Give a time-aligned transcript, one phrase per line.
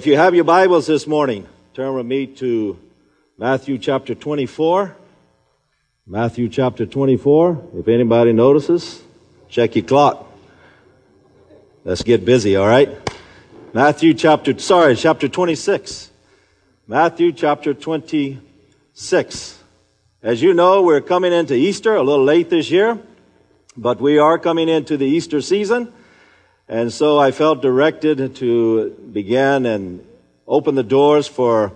[0.00, 2.78] If you have your Bibles this morning, turn with me to
[3.36, 4.96] Matthew chapter 24.
[6.06, 7.68] Matthew chapter 24.
[7.74, 9.02] If anybody notices,
[9.50, 10.26] check your clock.
[11.84, 12.88] Let's get busy, all right?
[13.74, 16.10] Matthew chapter, sorry, chapter 26.
[16.86, 19.58] Matthew chapter 26.
[20.22, 22.98] As you know, we're coming into Easter a little late this year,
[23.76, 25.92] but we are coming into the Easter season.
[26.70, 30.06] And so I felt directed to begin and
[30.46, 31.72] open the doors for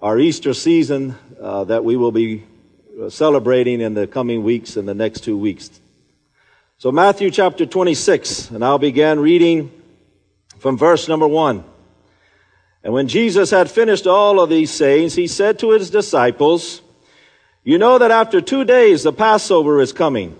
[0.00, 2.44] our Easter season uh, that we will be
[3.08, 5.68] celebrating in the coming weeks and the next two weeks.
[6.78, 9.72] So Matthew chapter 26, and I'll begin reading
[10.60, 11.64] from verse number one.
[12.84, 16.82] And when Jesus had finished all of these sayings, he said to his disciples,
[17.64, 20.38] You know that after two days the Passover is coming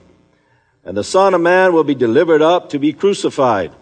[0.85, 3.73] and the Son of Man will be delivered up to be crucified.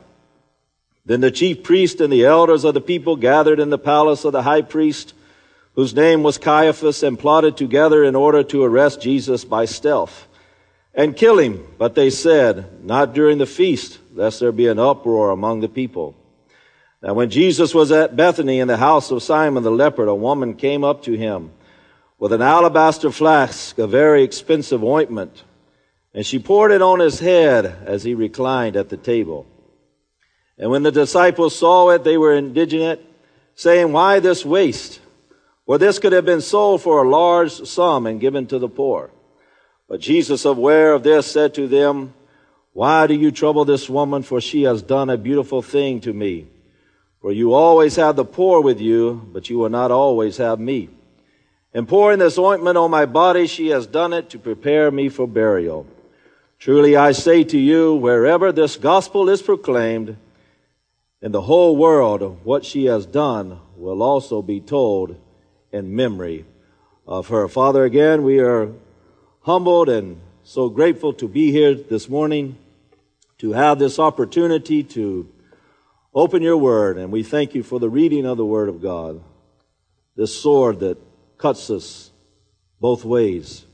[1.04, 4.32] Then the chief priest and the elders of the people gathered in the palace of
[4.32, 5.14] the high priest,
[5.74, 10.28] whose name was Caiaphas, and plotted together in order to arrest Jesus by stealth
[10.94, 11.66] and kill him.
[11.76, 16.14] But they said, Not during the feast, lest there be an uproar among the people.
[17.02, 20.54] Now when Jesus was at Bethany in the house of Simon the leper, a woman
[20.54, 21.50] came up to him
[22.20, 25.42] with an alabaster flask of very expensive ointment
[26.14, 29.46] and she poured it on his head as he reclined at the table.
[30.58, 33.00] And when the disciples saw it, they were indignant,
[33.54, 35.00] saying, Why this waste?
[35.66, 39.10] For this could have been sold for a large sum and given to the poor.
[39.88, 42.12] But Jesus, aware of this, said to them,
[42.72, 44.22] Why do you trouble this woman?
[44.22, 46.48] For she has done a beautiful thing to me.
[47.22, 50.90] For you always have the poor with you, but you will not always have me.
[51.72, 55.26] In pouring this ointment on my body, she has done it to prepare me for
[55.26, 55.86] burial.
[56.62, 60.16] Truly I say to you, wherever this gospel is proclaimed
[61.20, 65.16] in the whole world, what she has done will also be told
[65.72, 66.44] in memory
[67.04, 67.48] of her.
[67.48, 68.70] Father, again, we are
[69.40, 72.56] humbled and so grateful to be here this morning
[73.38, 75.28] to have this opportunity to
[76.14, 76.96] open your word.
[76.96, 79.20] And we thank you for the reading of the word of God,
[80.14, 80.98] this sword that
[81.38, 82.12] cuts us
[82.78, 83.66] both ways.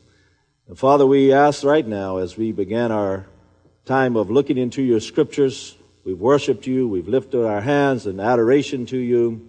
[0.68, 3.24] And Father, we ask right now as we begin our
[3.86, 5.74] time of looking into your scriptures,
[6.04, 9.48] we've worshiped you, we've lifted our hands in adoration to you,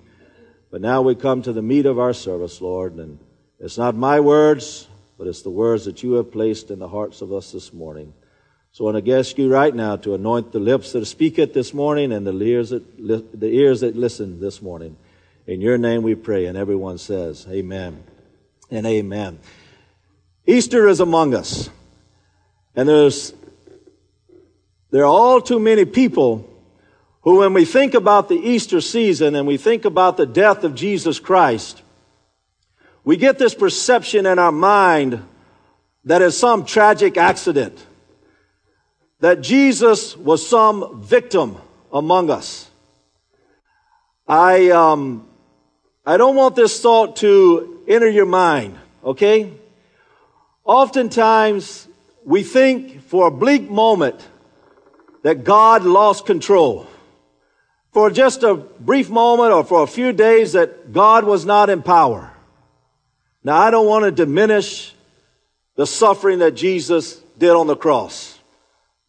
[0.72, 3.20] but now we come to the meat of our service, Lord, and
[3.60, 4.88] it's not my words,
[5.18, 8.14] but it's the words that you have placed in the hearts of us this morning.
[8.72, 11.54] So I want to ask you right now to anoint the lips that speak it
[11.54, 14.96] this morning and the ears that, li- the ears that listen this morning.
[15.48, 18.06] In your name we pray, and everyone says, Amen
[18.72, 19.40] and Amen.
[20.50, 21.70] Easter is among us.
[22.76, 23.34] And there's,
[24.90, 26.50] there are all too many people
[27.22, 30.74] who, when we think about the Easter season and we think about the death of
[30.74, 31.84] Jesus Christ,
[33.04, 35.24] we get this perception in our mind
[36.06, 37.86] that is some tragic accident,
[39.20, 41.58] that Jesus was some victim
[41.94, 42.72] among us.
[44.28, 45.28] I, um,
[46.06, 49.54] I don't want this thought to enter your mind, okay?
[50.70, 51.88] Oftentimes,
[52.24, 54.24] we think for a bleak moment
[55.24, 56.86] that God lost control.
[57.92, 61.82] For just a brief moment or for a few days that God was not in
[61.82, 62.32] power.
[63.44, 64.94] Now, I don't want to diminish
[65.76, 68.38] the suffering that Jesus did on the cross.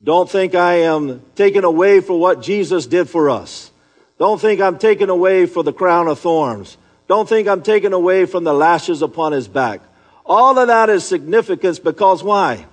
[0.02, 3.70] Don't think I am taken away for what Jesus did for us.
[4.18, 6.78] Don't think I'm taken away for the crown of thorns.
[7.06, 9.82] Don't think I'm taken away from the lashes upon his back.
[10.24, 12.66] All of that is significance because why?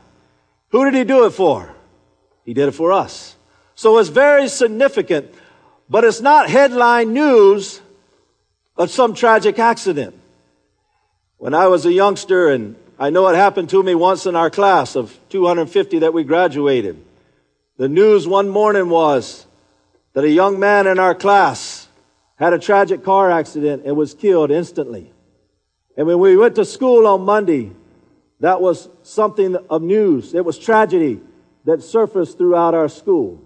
[0.70, 1.74] Who did he do it for?
[2.46, 3.36] He did it for us.
[3.76, 5.34] So it's very significant,
[5.90, 7.82] but it's not headline news
[8.78, 10.16] of some tragic accident.
[11.38, 14.50] When I was a youngster, and I know it happened to me once in our
[14.50, 17.04] class of 250 that we graduated,
[17.78, 19.46] the news one morning was
[20.14, 21.88] that a young man in our class
[22.38, 25.12] had a tragic car accident and was killed instantly.
[25.98, 27.72] And when we went to school on Monday,
[28.40, 30.36] that was something of news.
[30.36, 31.20] It was tragedy
[31.66, 33.42] that surfaced throughout our school.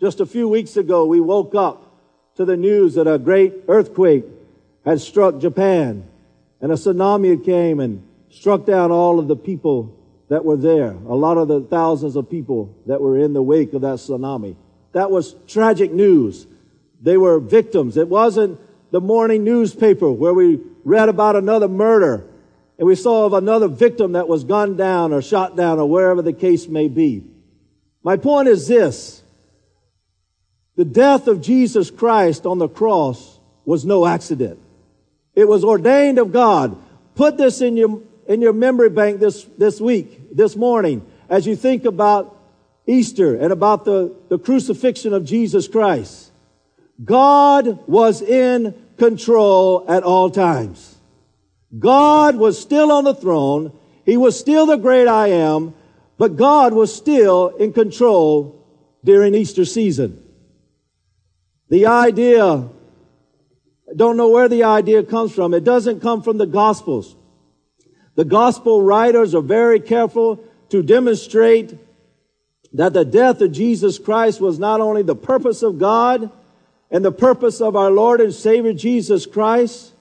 [0.00, 2.00] Just a few weeks ago, we woke up
[2.36, 4.24] to the news that a great earthquake
[4.84, 6.08] had struck Japan
[6.60, 9.94] and a tsunami came and struck down all of the people
[10.28, 10.92] that were there.
[10.92, 14.56] A lot of the thousands of people that were in the wake of that tsunami.
[14.92, 16.46] That was tragic news.
[17.02, 17.96] They were victims.
[17.96, 18.58] It wasn't
[18.90, 22.28] the morning newspaper where we read about another murder
[22.78, 26.20] and we saw of another victim that was gunned down or shot down or wherever
[26.20, 27.24] the case may be.
[28.02, 29.22] My point is this.
[30.74, 34.58] The death of Jesus Christ on the cross was no accident.
[35.34, 36.76] It was ordained of God.
[37.14, 41.54] Put this in your, in your memory bank this, this week, this morning, as you
[41.54, 42.36] think about
[42.86, 46.32] Easter and about the, the crucifixion of Jesus Christ.
[47.04, 50.96] God was in control at all times.
[51.76, 53.72] God was still on the throne.
[54.06, 55.74] He was still the great I am,
[56.18, 58.64] but God was still in control
[59.02, 60.22] during Easter season.
[61.68, 65.52] The idea, I don't know where the idea comes from.
[65.52, 67.16] It doesn't come from the Gospels.
[68.14, 71.76] The Gospel writers are very careful to demonstrate
[72.72, 76.30] that the death of Jesus Christ was not only the purpose of God
[76.92, 79.94] and the purpose of our Lord and Savior Jesus Christ,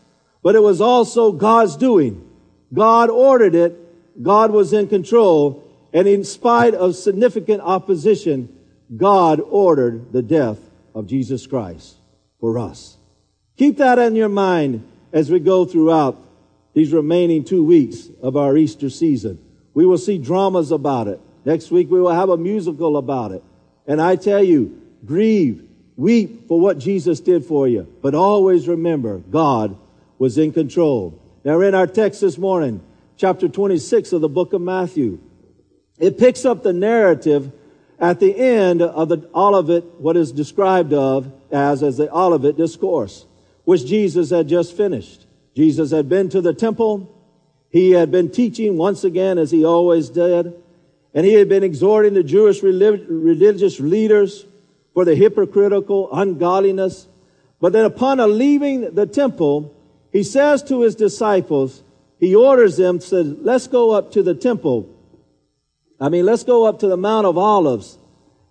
[0.43, 2.29] but it was also God's doing.
[2.73, 4.21] God ordered it.
[4.21, 5.67] God was in control.
[5.93, 8.53] And in spite of significant opposition,
[8.95, 10.59] God ordered the death
[10.93, 11.95] of Jesus Christ
[12.41, 12.97] for us.
[13.57, 16.17] Keep that in your mind as we go throughout
[16.73, 19.39] these remaining two weeks of our Easter season.
[19.73, 21.21] We will see dramas about it.
[21.45, 23.43] Next week we will have a musical about it.
[23.87, 25.67] And I tell you, grieve,
[26.01, 27.87] weep for what Jesus did for you.
[28.01, 29.77] But always remember, God
[30.17, 31.21] was in control.
[31.45, 32.81] Now in our text this morning,
[33.17, 35.19] chapter 26 of the book of Matthew,
[35.99, 37.51] it picks up the narrative
[37.99, 43.27] at the end of the Olivet, what is described of as, as the Olivet discourse,
[43.63, 45.27] which Jesus had just finished.
[45.55, 47.15] Jesus had been to the temple.
[47.69, 50.53] He had been teaching once again as he always did.
[51.13, 54.45] And he had been exhorting the Jewish religious leaders
[54.93, 57.07] for the hypocritical ungodliness.
[57.59, 59.75] But then upon leaving the temple,
[60.11, 61.83] he says to his disciples,
[62.19, 64.89] he orders them, said, let's go up to the temple.
[65.99, 67.97] I mean, let's go up to the Mount of Olives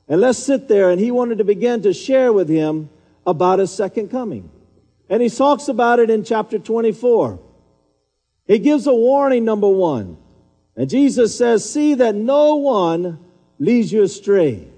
[0.08, 0.90] and let's sit there.
[0.90, 2.90] And he wanted to begin to share with him
[3.26, 4.50] about his second coming.
[5.08, 7.40] And he talks about it in chapter 24.
[8.46, 10.16] He gives a warning, number one.
[10.76, 13.18] And Jesus says, see that no one
[13.58, 14.68] leads you astray.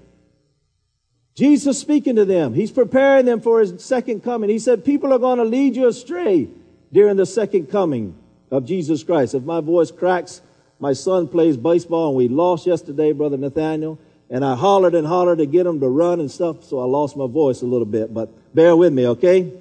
[1.35, 2.53] Jesus speaking to them.
[2.53, 4.49] He's preparing them for his second coming.
[4.49, 6.47] He said, people are going to lead you astray
[6.91, 8.15] during the second coming
[8.51, 9.33] of Jesus Christ.
[9.33, 10.41] If my voice cracks,
[10.79, 13.99] my son plays baseball and we lost yesterday, Brother Nathaniel.
[14.29, 17.15] And I hollered and hollered to get him to run and stuff, so I lost
[17.17, 19.51] my voice a little bit, but bear with me, okay?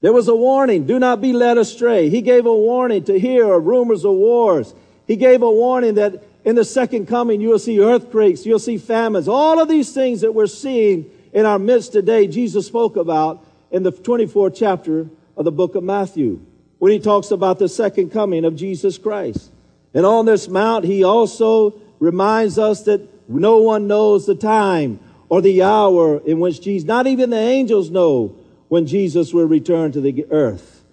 [0.00, 2.10] There was a warning, do not be led astray.
[2.10, 4.74] He gave a warning to hear of rumors of wars.
[5.06, 8.78] He gave a warning that in the second coming, you will see earthquakes, you'll see
[8.78, 9.28] famines.
[9.28, 13.82] All of these things that we're seeing in our midst today, Jesus spoke about in
[13.82, 16.40] the 24th chapter of the book of Matthew,
[16.78, 19.50] when he talks about the second coming of Jesus Christ.
[19.94, 25.40] And on this mount, he also reminds us that no one knows the time or
[25.40, 28.36] the hour in which Jesus, not even the angels know
[28.68, 30.84] when Jesus will return to the earth.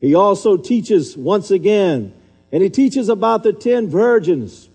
[0.00, 2.12] He also teaches once again
[2.52, 4.67] and he teaches about the ten virgins,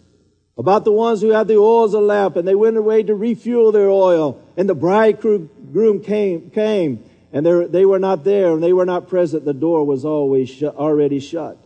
[0.57, 3.71] about the ones who had the oils of lamp and they went away to refuel
[3.71, 8.85] their oil and the bridegroom came, came and they were not there and they were
[8.85, 9.45] not present.
[9.45, 11.57] The door was always shut, already shut.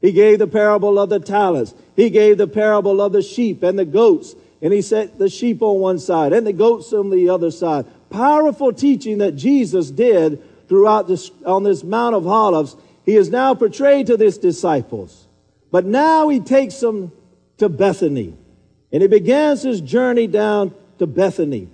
[0.00, 1.74] He gave the parable of the talents.
[1.96, 4.36] He gave the parable of the sheep and the goats.
[4.62, 7.86] And he set the sheep on one side and the goats on the other side.
[8.08, 12.76] Powerful teaching that Jesus did throughout this, on this Mount of Olives.
[13.04, 15.26] He is now portrayed to his disciples.
[15.72, 17.10] But now he takes them
[17.58, 18.36] to Bethany.
[18.92, 21.68] And he begins his journey down to Bethany.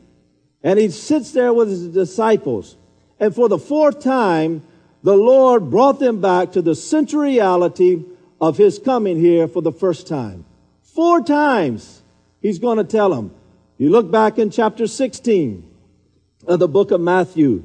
[0.62, 2.76] And he sits there with his disciples.
[3.18, 4.62] And for the fourth time,
[5.02, 8.04] the Lord brought them back to the central reality
[8.40, 10.44] of his coming here for the first time.
[10.82, 12.02] Four times
[12.40, 13.34] he's going to tell them.
[13.78, 15.68] You look back in chapter 16
[16.46, 17.64] of the book of Matthew.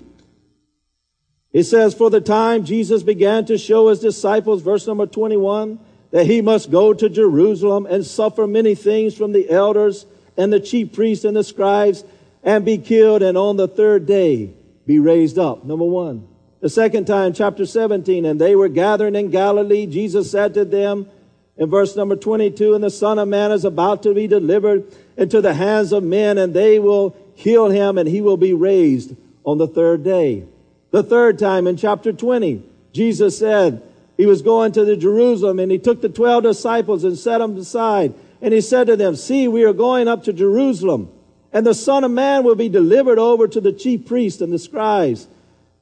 [1.51, 5.79] It says, For the time Jesus began to show his disciples, verse number 21,
[6.11, 10.05] that he must go to Jerusalem and suffer many things from the elders
[10.37, 12.03] and the chief priests and the scribes
[12.43, 14.53] and be killed and on the third day
[14.85, 15.65] be raised up.
[15.65, 16.27] Number one.
[16.59, 19.85] The second time, chapter 17, and they were gathering in Galilee.
[19.85, 21.07] Jesus said to them
[21.55, 25.41] in verse number 22, and the son of man is about to be delivered into
[25.41, 29.57] the hands of men and they will kill him and he will be raised on
[29.57, 30.45] the third day.
[30.91, 33.81] The third time in chapter 20, Jesus said,
[34.17, 37.55] he was going to the Jerusalem and he took the 12 disciples and set them
[37.55, 38.13] aside.
[38.41, 41.09] And he said to them, see, we are going up to Jerusalem
[41.53, 44.59] and the son of man will be delivered over to the chief priests and the
[44.59, 45.27] scribes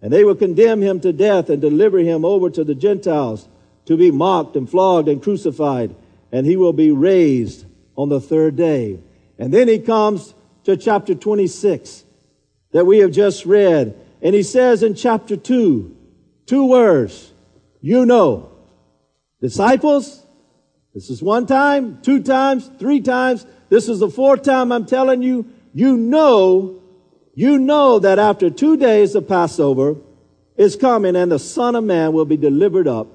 [0.02, 3.48] and they will condemn him to death and deliver him over to the Gentiles
[3.86, 5.96] to be mocked and flogged and crucified.
[6.32, 7.66] And he will be raised
[7.96, 9.00] on the third day.
[9.40, 10.34] And then he comes
[10.66, 12.04] to chapter 26
[12.72, 14.00] that we have just read.
[14.22, 15.96] And he says in chapter 2,
[16.46, 17.32] Two words.
[17.86, 18.50] You know.
[19.40, 20.26] Disciples,
[20.96, 23.46] this is one time, two times, three times.
[23.70, 26.82] This is the fourth time I'm telling you, you know,
[27.36, 29.98] you know that after two days of Passover
[30.58, 33.06] is coming and the Son of Man will be delivered up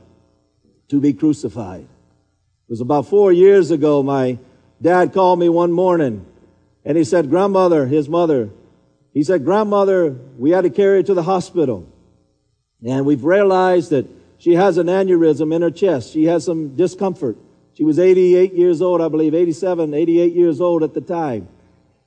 [0.91, 1.81] to be crucified.
[1.81, 4.05] It was about four years ago.
[4.05, 4.39] My
[4.81, 6.25] dad called me one morning
[6.85, 8.51] and he said, grandmother, his mother,
[9.13, 11.93] he said, grandmother, we had to carry her to the hospital.
[12.87, 16.15] And we've realized that she has an aneurysm in her chest.
[16.15, 17.37] She has some discomfort.
[17.75, 21.47] She was 88 years old, I believe, 87, 88 years old at the time.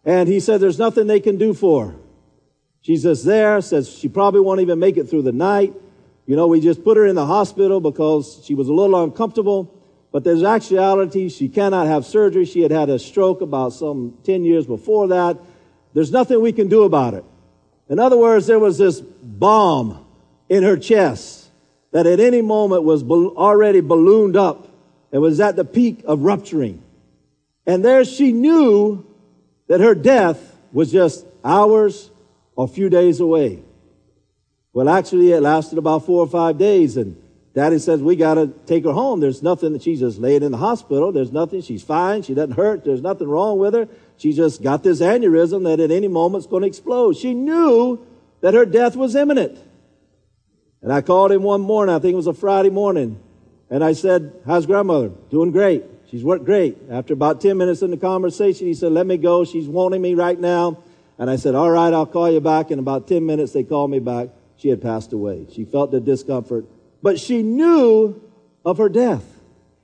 [0.04, 1.96] And he said, there's nothing they can do for her.
[2.82, 5.74] She's just there, says she probably won't even make it through the night.
[6.26, 9.72] You know, we just put her in the hospital because she was a little uncomfortable.
[10.12, 12.46] But there's actuality, she cannot have surgery.
[12.46, 15.38] She had had a stroke about some 10 years before that.
[15.94, 17.24] There's nothing we can do about it.
[17.90, 20.04] In other words, there was this bomb
[20.50, 21.43] in her chest
[21.94, 24.68] that at any moment was already ballooned up
[25.12, 26.82] and was at the peak of rupturing.
[27.66, 29.06] And there she knew
[29.68, 32.10] that her death was just hours
[32.56, 33.64] or a few days away.
[34.74, 37.16] Well, actually, it lasted about four or five days, and
[37.54, 39.20] Daddy says, we got to take her home.
[39.20, 41.12] There's nothing that she's just laid in the hospital.
[41.12, 41.62] There's nothing.
[41.62, 42.24] She's fine.
[42.24, 42.84] She doesn't hurt.
[42.84, 43.88] There's nothing wrong with her.
[44.18, 47.18] She just got this aneurysm that at any moment is going to explode.
[47.18, 48.04] She knew
[48.42, 49.60] that her death was imminent.
[50.84, 51.96] And I called him one morning.
[51.96, 53.20] I think it was a Friday morning.
[53.70, 55.10] And I said, how's grandmother?
[55.32, 55.84] Doing great.
[56.12, 56.78] She's worked great.
[56.92, 59.46] After about 10 minutes in the conversation, he said, let me go.
[59.46, 60.84] She's wanting me right now.
[61.18, 62.70] And I said, all right, I'll call you back.
[62.70, 64.30] In about 10 minutes, they called me back.
[64.58, 65.48] She had passed away.
[65.52, 66.66] She felt the discomfort,
[67.02, 68.22] but she knew
[68.64, 69.24] of her death.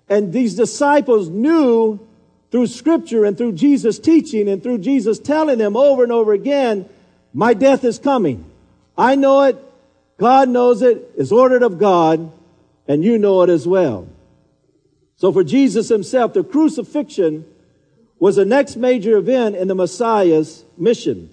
[0.08, 2.00] And these disciples knew
[2.52, 6.88] through scripture and through Jesus teaching and through Jesus telling them over and over again,
[7.34, 8.46] my death is coming.
[8.98, 9.58] I know it.
[10.20, 11.12] God knows it.
[11.18, 12.32] It's ordered of God
[12.88, 14.08] and you know it as well.
[15.16, 17.46] So for Jesus himself, the crucifixion
[18.20, 21.30] was the next major event in the Messiah's mission.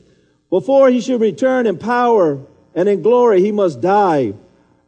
[0.51, 2.41] Before he should return in power
[2.75, 4.35] and in glory, he must die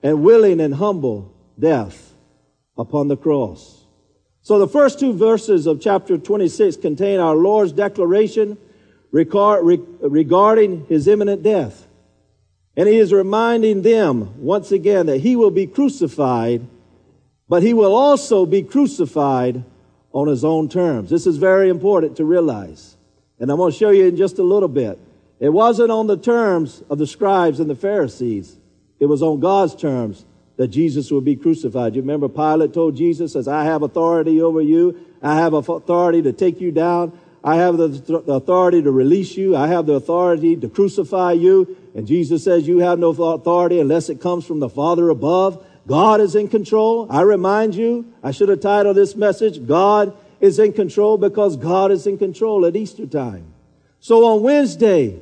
[0.01, 2.15] and willing and humble death
[2.77, 3.85] upon the cross.
[4.43, 8.57] So the first two verses of chapter 26 contain our Lord's declaration
[9.11, 11.88] regarding his imminent death.
[12.79, 16.65] And he is reminding them once again that he will be crucified,
[17.49, 19.65] but he will also be crucified
[20.13, 21.11] on his own terms.
[21.11, 22.97] This is very important to realize.
[23.41, 24.97] And I'm going to show you in just a little bit.
[25.41, 28.57] It wasn't on the terms of the scribes and the Pharisees.
[29.01, 30.25] It was on God's terms
[30.57, 31.97] that Jesus would be crucified.
[31.97, 35.05] You remember Pilate told Jesus, says, I have authority over you.
[35.21, 37.19] I have authority to take you down.
[37.49, 39.57] I have the, authority to release you.
[39.57, 41.79] I have the authority to crucify you.
[41.95, 45.65] And Jesus says, You have no authority unless it comes from the Father above.
[45.87, 47.07] God is in control.
[47.09, 51.91] I remind you, I should have titled this message, God is in control because God
[51.91, 53.55] is in control at Easter time.
[53.99, 55.19] So on Wednesday,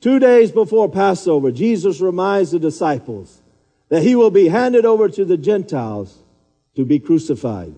[0.00, 3.42] two days before Passover, Jesus reminds the disciples
[3.88, 6.16] that he will be handed over to the Gentiles
[6.76, 7.74] to be crucified.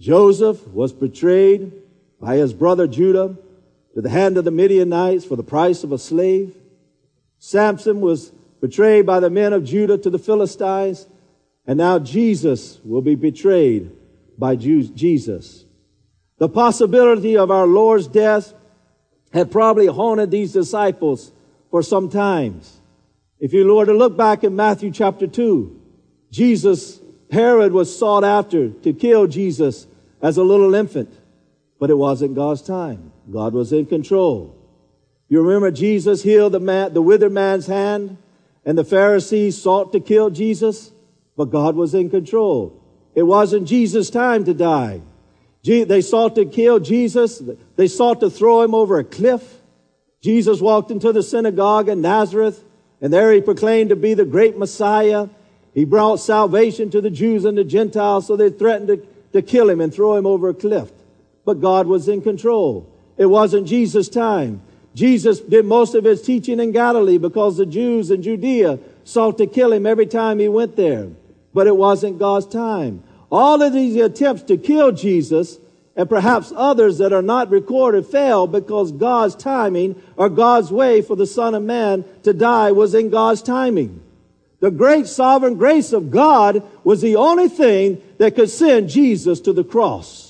[0.00, 1.72] Joseph was betrayed
[2.20, 3.36] by his brother Judah
[3.94, 6.56] to the hand of the Midianites for the price of a slave.
[7.38, 11.06] Samson was betrayed by the men of Judah to the Philistines.
[11.66, 13.90] And now Jesus will be betrayed
[14.38, 15.64] by Jesus.
[16.38, 18.54] The possibility of our Lord's death
[19.32, 21.32] had probably haunted these disciples
[21.70, 22.80] for some times.
[23.40, 25.80] If you were to look back in Matthew chapter 2,
[26.30, 29.86] Jesus, Herod was sought after to kill Jesus
[30.22, 31.12] as a little infant.
[31.78, 33.12] But it wasn't God's time.
[33.30, 34.56] God was in control.
[35.28, 38.16] You remember Jesus healed the man, the withered man's hand
[38.64, 40.90] and the Pharisees sought to kill Jesus,
[41.36, 42.82] but God was in control.
[43.14, 45.02] It wasn't Jesus' time to die.
[45.62, 47.42] They sought to kill Jesus.
[47.76, 49.42] They sought to throw him over a cliff.
[50.20, 52.64] Jesus walked into the synagogue in Nazareth
[53.00, 55.28] and there he proclaimed to be the great Messiah.
[55.74, 59.70] He brought salvation to the Jews and the Gentiles, so they threatened to, to kill
[59.70, 60.90] him and throw him over a cliff
[61.48, 62.94] but God was in control.
[63.16, 64.60] It wasn't Jesus' time.
[64.94, 69.46] Jesus did most of his teaching in Galilee because the Jews in Judea sought to
[69.46, 71.08] kill him every time he went there.
[71.54, 73.02] But it wasn't God's time.
[73.32, 75.56] All of these attempts to kill Jesus
[75.96, 81.16] and perhaps others that are not recorded failed because God's timing or God's way for
[81.16, 84.02] the Son of Man to die was in God's timing.
[84.60, 89.54] The great sovereign grace of God was the only thing that could send Jesus to
[89.54, 90.27] the cross.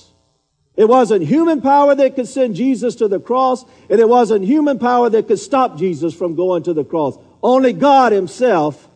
[0.79, 4.79] It wasn't human power that could send Jesus to the cross, and it wasn't human
[4.79, 7.17] power that could stop Jesus from going to the cross.
[7.43, 8.87] Only God himself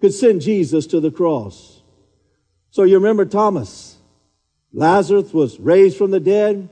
[0.00, 1.82] could send Jesus to the cross.
[2.70, 3.98] So you remember Thomas.
[4.72, 6.70] Lazarus was raised from the dead,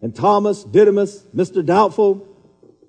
[0.00, 1.62] and Thomas, Didymus, Mr.
[1.62, 2.26] Doubtful,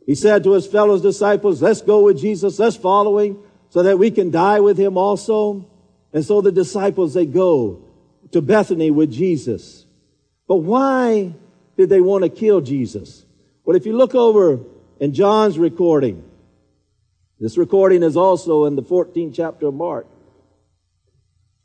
[0.06, 3.40] he said to his fellow disciples, let's go with Jesus, let's follow him
[3.72, 5.70] so that we can die with him also.
[6.14, 7.84] And so the disciples, they go
[8.32, 9.86] to Bethany with Jesus.
[10.50, 11.32] But why
[11.78, 13.24] did they want to kill Jesus?
[13.64, 14.60] Well, if you look over
[15.00, 16.24] in John's recording,
[17.40, 20.08] this recording is also in the 14th chapter of Mark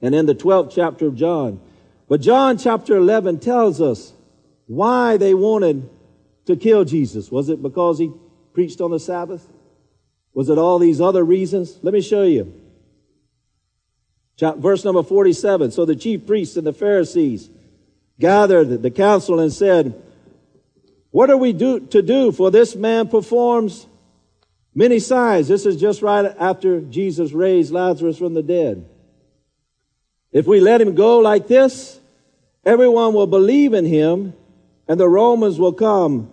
[0.02, 1.60] and in the 12th chapter of John.
[2.10, 4.12] But John chapter 11 tells us
[4.66, 5.88] why they wanted
[6.44, 7.30] to kill Jesus.
[7.30, 8.12] Was it because he
[8.52, 9.48] preached on the Sabbath?
[10.34, 11.78] Was it all these other reasons?
[11.82, 12.52] Let me show you.
[14.38, 15.70] Verse number 47.
[15.70, 17.48] So the chief priests and the Pharisees
[18.18, 20.00] gathered the council and said,
[21.10, 22.32] What are we do, to do?
[22.32, 23.86] For this man performs
[24.74, 25.48] many signs.
[25.48, 28.88] This is just right after Jesus raised Lazarus from the dead.
[30.32, 32.00] If we let him go like this,
[32.64, 34.34] everyone will believe in him
[34.88, 36.30] and the Romans will come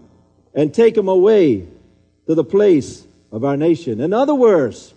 [0.54, 1.68] and take him away
[2.28, 4.02] to the place of our nation.
[4.02, 4.94] In other words,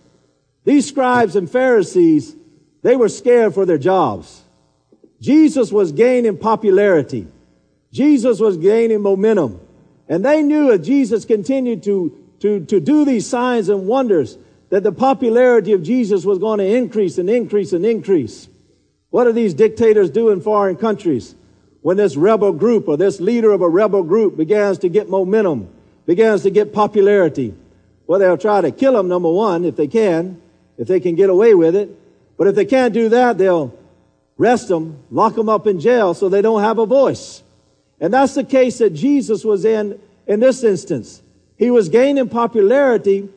[0.64, 2.34] these scribes and Pharisees,
[2.82, 4.43] they were scared for their jobs.
[5.24, 7.26] Jesus was gaining popularity.
[7.90, 9.58] Jesus was gaining momentum.
[10.06, 14.36] And they knew if Jesus continued to, to, to do these signs and wonders,
[14.68, 18.48] that the popularity of Jesus was going to increase and increase and increase.
[19.08, 21.34] What do these dictators do in foreign countries?
[21.80, 25.74] When this rebel group or this leader of a rebel group begins to get momentum,
[26.04, 27.54] begins to get popularity,
[28.06, 30.42] well, they'll try to kill them, number one, if they can,
[30.76, 31.98] if they can get away with it.
[32.36, 33.78] But if they can't do that, they'll
[34.38, 37.42] arrest them, lock them up in jail so they don't have a voice.
[38.00, 41.22] And that's the case that Jesus was in in this instance.
[41.56, 43.28] He was gaining popularity,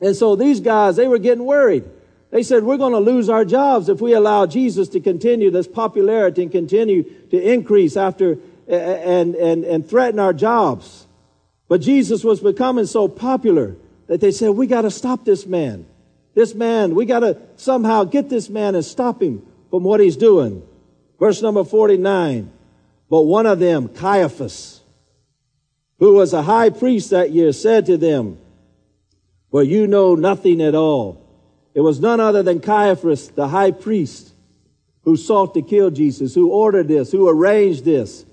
[0.00, 1.84] and so these guys, they were getting worried.
[2.30, 5.66] They said, we're going to lose our jobs if we allow Jesus to continue this
[5.66, 11.06] popularity and continue to increase after and, and, and threaten our jobs.
[11.68, 13.76] But Jesus was becoming so popular
[14.08, 15.86] that they said, we got to stop this man.
[16.34, 20.16] This man, we got to somehow get this man and stop him from what he's
[20.16, 20.66] doing.
[21.18, 22.50] Verse number 49.
[23.08, 24.80] But one of them, Caiaphas,
[25.98, 28.38] who was a high priest that year, said to them,
[29.50, 31.22] For you know nothing at all.
[31.74, 34.32] It was none other than Caiaphas, the high priest,
[35.02, 38.24] who sought to kill Jesus, who ordered this, who arranged this.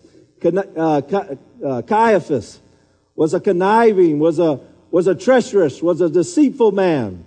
[0.43, 1.01] Uh,
[1.65, 2.59] uh, Caiaphas
[3.15, 4.59] was a conniving, was a
[4.93, 7.25] was a treacherous, was a deceitful man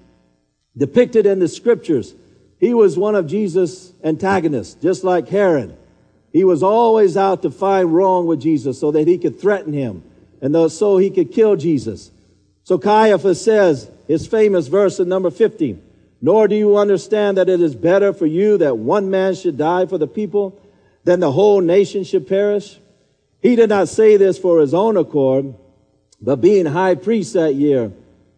[0.77, 2.15] depicted in the scriptures.
[2.59, 5.77] He was one of Jesus' antagonists, just like Herod.
[6.33, 10.03] He was always out to find wrong with Jesus so that he could threaten him
[10.41, 12.11] and so he could kill Jesus.
[12.65, 15.79] So Caiaphas says, his famous verse in number 50,
[16.21, 19.87] nor do you understand that it is better for you that one man should die
[19.87, 20.61] for the people
[21.05, 22.79] than the whole nation should perish?
[23.41, 25.55] He did not say this for his own accord,
[26.21, 27.93] but being high priest that year,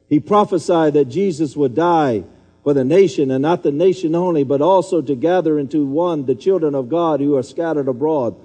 [0.09, 2.25] he prophesied that Jesus would die
[2.63, 6.35] for the nation and not the nation only, but also to gather into one the
[6.35, 8.37] children of God who are scattered abroad.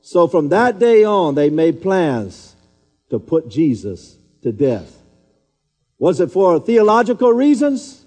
[0.00, 2.54] So from that day on, they made plans
[3.10, 5.02] to put Jesus to death.
[5.98, 8.04] Was it for theological reasons?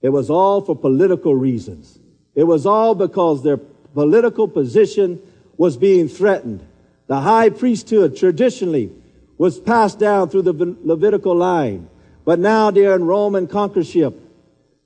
[0.00, 1.98] It was all for political reasons.
[2.34, 5.20] It was all because their political position
[5.56, 6.66] was being threatened.
[7.06, 8.90] The high priesthood traditionally
[9.38, 11.88] was passed down through the Levitical line.
[12.24, 14.18] But now during Roman conquership,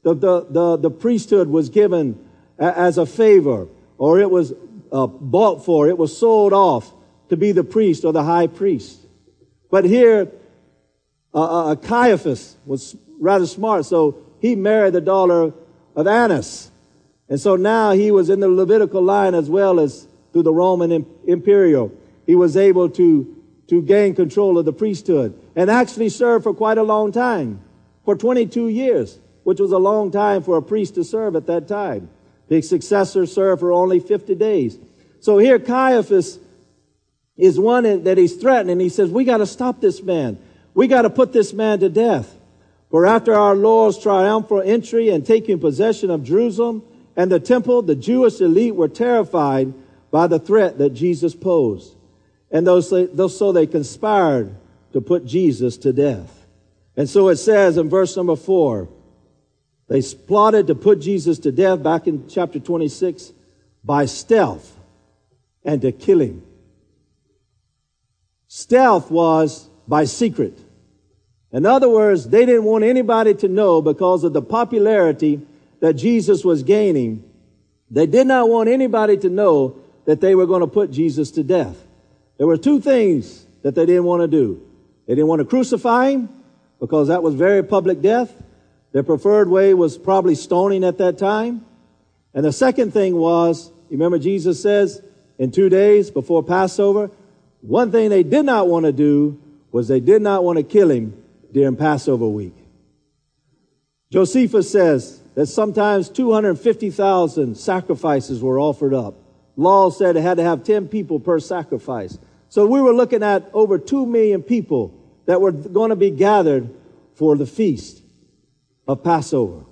[0.03, 2.19] the, the, the, the priesthood was given
[2.59, 3.69] as a favor,
[3.99, 4.53] or it was
[4.93, 6.93] uh, bought for, it was sold off
[7.29, 9.01] to be the priest or the high priest.
[9.71, 10.31] But here,
[11.35, 15.53] uh, uh, uh Caiaphas was rather smart, so he married the daughter
[15.95, 16.71] of Annas.
[17.29, 21.05] And so now he was in the Levitical line as well as through the Roman
[21.27, 21.93] imperial.
[22.27, 23.36] He was able to
[23.69, 27.61] to gain control of the priesthood and actually served for quite a long time,
[28.05, 31.67] for 22 years, which was a long time for a priest to serve at that
[31.67, 32.09] time.
[32.49, 34.79] His successor served for only 50 days.
[35.21, 36.39] So here Caiaphas
[37.37, 38.79] is one that he's threatening.
[38.79, 40.39] He says, we got to stop this man.
[40.75, 42.33] We got to put this man to death.
[42.91, 46.85] For after our Lord's triumphal entry and taking possession of Jerusalem
[47.17, 49.75] and the temple, the Jewish elite were terrified
[50.13, 51.96] by the threat that Jesus posed.
[52.51, 54.55] And those, those, so they conspired
[54.93, 56.47] to put Jesus to death.
[56.97, 58.89] And so it says in verse number four,
[59.89, 63.33] they plotted to put Jesus to death back in chapter 26
[63.85, 64.77] by stealth
[65.65, 66.43] and to kill him.
[68.49, 70.59] Stealth was by secret.
[71.53, 75.41] In other words, they didn't want anybody to know because of the popularity
[75.81, 77.23] that Jesus was gaining.
[77.91, 81.43] They did not want anybody to know that they were going to put Jesus to
[81.43, 81.77] death.
[82.39, 84.63] There were two things that they didn't want to do.
[85.07, 86.29] They didn't want to crucify him
[86.81, 88.35] because that was very public death.
[88.93, 91.65] Their preferred way was probably stoning at that time.
[92.35, 95.03] And the second thing was, you remember Jesus says
[95.39, 97.11] in two days before Passover,
[97.61, 99.41] one thing they did not want to do
[99.73, 101.23] was they did not want to kill him
[101.53, 102.55] during Passover week.
[104.11, 109.15] Josephus says that sometimes 250,000 sacrifices were offered up.
[109.57, 112.19] Law said it had to have 10 people per sacrifice.
[112.49, 116.71] So we were looking at over 2 million people that were going to be gathered
[117.15, 118.03] for the feast
[118.87, 119.65] of Passover.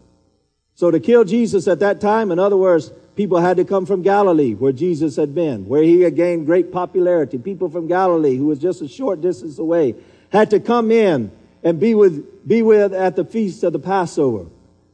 [0.75, 4.03] So to kill Jesus at that time, in other words, people had to come from
[4.03, 7.39] Galilee, where Jesus had been, where he had gained great popularity.
[7.39, 9.95] People from Galilee, who was just a short distance away,
[10.33, 11.31] had to come in
[11.63, 14.47] and be with, be with at the feast of the Passover.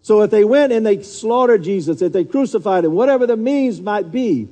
[0.03, 3.81] So if they went and they slaughtered Jesus, if they crucified him, whatever the means
[3.81, 4.49] might be,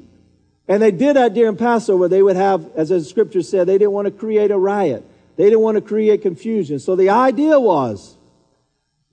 [0.68, 3.92] and they did that during Passover, they would have, as the scripture said, they didn't
[3.92, 5.02] want to create a riot.
[5.36, 6.78] They didn't want to create confusion.
[6.78, 8.16] So the idea was,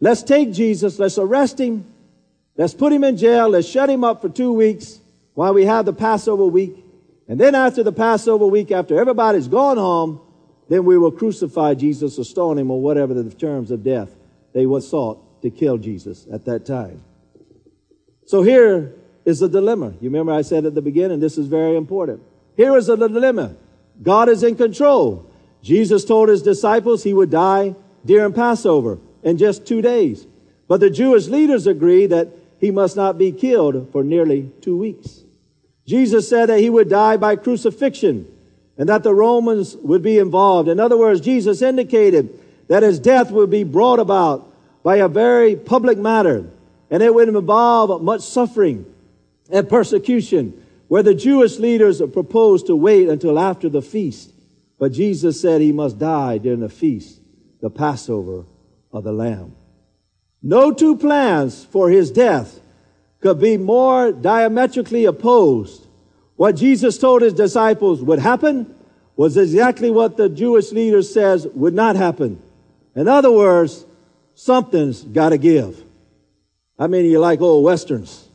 [0.01, 1.85] let's take Jesus, let's arrest him,
[2.57, 4.99] let's put him in jail, let's shut him up for two weeks
[5.33, 6.75] while we have the Passover week.
[7.27, 10.19] And then after the Passover week, after everybody's gone home,
[10.67, 14.09] then we will crucify Jesus or stone him or whatever the terms of death
[14.53, 17.01] they sought to kill Jesus at that time.
[18.25, 18.93] So here
[19.25, 19.93] is a dilemma.
[19.99, 22.21] You remember I said at the beginning, this is very important.
[22.55, 23.55] Here is a dilemma.
[24.01, 25.29] God is in control.
[25.61, 30.27] Jesus told his disciples he would die during Passover in just two days.
[30.67, 35.23] But the Jewish leaders agreed that he must not be killed for nearly two weeks.
[35.85, 38.27] Jesus said that he would die by crucifixion
[38.77, 40.69] and that the Romans would be involved.
[40.69, 44.51] In other words, Jesus indicated that his death would be brought about
[44.83, 46.49] by a very public matter
[46.89, 48.85] and it would involve much suffering
[49.49, 54.31] and persecution where the Jewish leaders proposed to wait until after the feast
[54.77, 57.21] but Jesus said he must die during the feast,
[57.61, 58.45] the Passover
[58.91, 59.55] of the Lamb.
[60.41, 62.59] No two plans for his death
[63.21, 65.87] could be more diametrically opposed.
[66.35, 68.75] What Jesus told his disciples would happen
[69.15, 72.41] was exactly what the Jewish leaders says would not happen.
[72.95, 73.85] In other words,
[74.35, 75.81] something's got to give.
[76.77, 78.27] I mean, you like old westerns,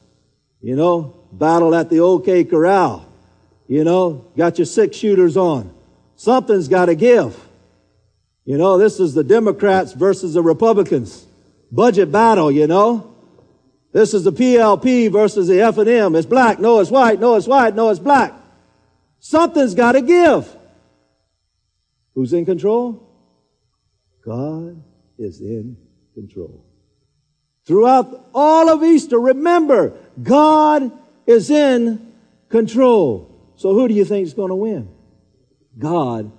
[0.61, 3.07] you know, battle at the OK Corral,
[3.67, 5.75] you know, got your six shooters on.
[6.17, 7.39] Something's got to give.
[8.45, 11.25] You know, this is the Democrats versus the Republicans.
[11.71, 13.15] Budget battle, you know.
[13.93, 16.17] This is the PLP versus the FNM.
[16.17, 16.59] It's black.
[16.59, 17.21] No, it's white.
[17.21, 17.75] No, it's white.
[17.75, 18.35] No, it's black.
[19.19, 20.57] Something's got to give.
[22.15, 23.07] Who's in control?
[24.25, 24.83] God
[25.19, 25.77] is in
[26.15, 26.65] control.
[27.67, 30.91] Throughout all of Easter, remember, God
[31.27, 32.15] is in
[32.49, 33.31] control.
[33.57, 34.89] So who do you think is going to win?
[35.79, 36.33] God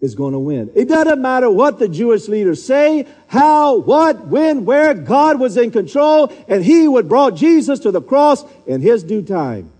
[0.00, 0.70] is going to win.
[0.74, 5.70] It doesn't matter what the Jewish leaders say, how, what, when, where, God was in
[5.70, 9.72] control and he would brought Jesus to the cross in his due time.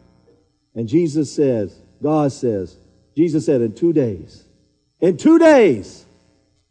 [0.75, 2.77] And Jesus says, God says,
[3.15, 4.45] Jesus said in two days,
[5.01, 6.05] in two days,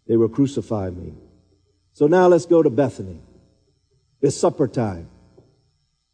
[0.07, 1.13] they will crucify me.
[1.93, 3.19] So now let's go to Bethany.
[4.23, 5.09] It's supper time.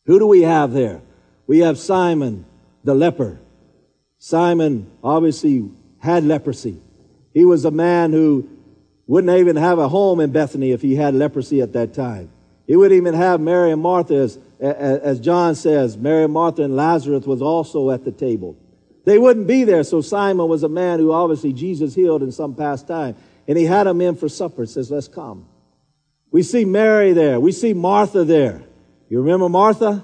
[0.08, 1.02] Who do we have there?
[1.48, 2.46] We have Simon
[2.84, 3.40] the leper.
[4.18, 5.70] Simon obviously
[6.00, 6.82] had leprosy.
[7.34, 8.50] He was a man who
[9.06, 12.32] wouldn't even have a home in Bethany if he had leprosy at that time.
[12.66, 16.76] He wouldn't even have Mary and Martha, as, as John says, Mary and Martha and
[16.76, 18.58] Lazarus was also at the table.
[19.06, 22.56] They wouldn't be there, so Simon was a man who obviously Jesus healed in some
[22.56, 23.16] past time.
[23.48, 25.49] And he had them in for supper, says, let's come.
[26.32, 27.40] We see Mary there.
[27.40, 28.64] We see Martha there.
[29.10, 30.04] You remember Martha?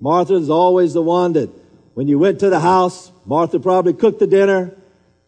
[0.00, 1.50] Martha is always the one that
[1.94, 4.74] when you went to the house, Martha probably cooked the dinner.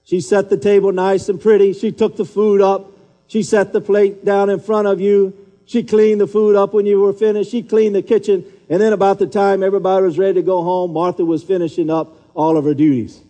[0.04, 1.72] She set the table nice and pretty.
[1.72, 2.92] She took the food up.
[3.26, 5.34] She set the plate down in front of you.
[5.64, 7.50] She cleaned the food up when you were finished.
[7.50, 8.44] She cleaned the kitchen.
[8.68, 12.16] And then about the time everybody was ready to go home, Martha was finishing up
[12.34, 13.20] all of her duties.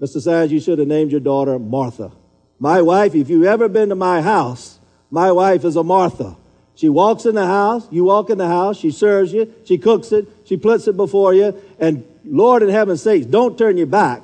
[0.00, 0.20] Mr.
[0.20, 2.12] Sands, you should have named your daughter Martha.
[2.58, 4.78] My wife, if you've ever been to my house,
[5.12, 6.36] my wife is a Martha.
[6.74, 10.10] She walks in the house, you walk in the house, she serves you, she cooks
[10.10, 14.22] it, she puts it before you, and Lord in heaven's sakes, don't turn your back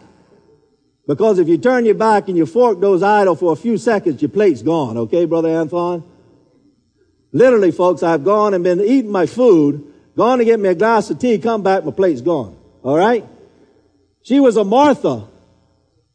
[1.06, 4.20] because if you turn your back and your fork goes idle for a few seconds,
[4.20, 4.96] your plate's gone.
[4.96, 6.04] Okay, Brother Anthon?
[7.32, 11.08] Literally, folks, I've gone and been eating my food, gone to get me a glass
[11.10, 12.58] of tea, come back, my plate's gone.
[12.82, 13.26] All right?
[14.22, 15.26] She was a Martha,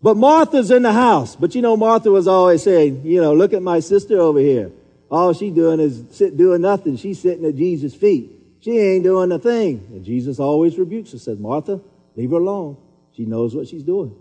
[0.04, 1.38] But Martha's in the house.
[1.38, 4.70] But you know, Martha was always saying, you know, look at my sister over here.
[5.10, 6.98] All she doing is sit doing nothing.
[6.98, 8.30] She's sitting at Jesus' feet.
[8.60, 9.88] She ain't doing a thing.
[9.92, 11.80] And Jesus always rebukes her, says, Martha,
[12.18, 12.78] leave her alone.
[13.16, 14.14] She knows what she's doing.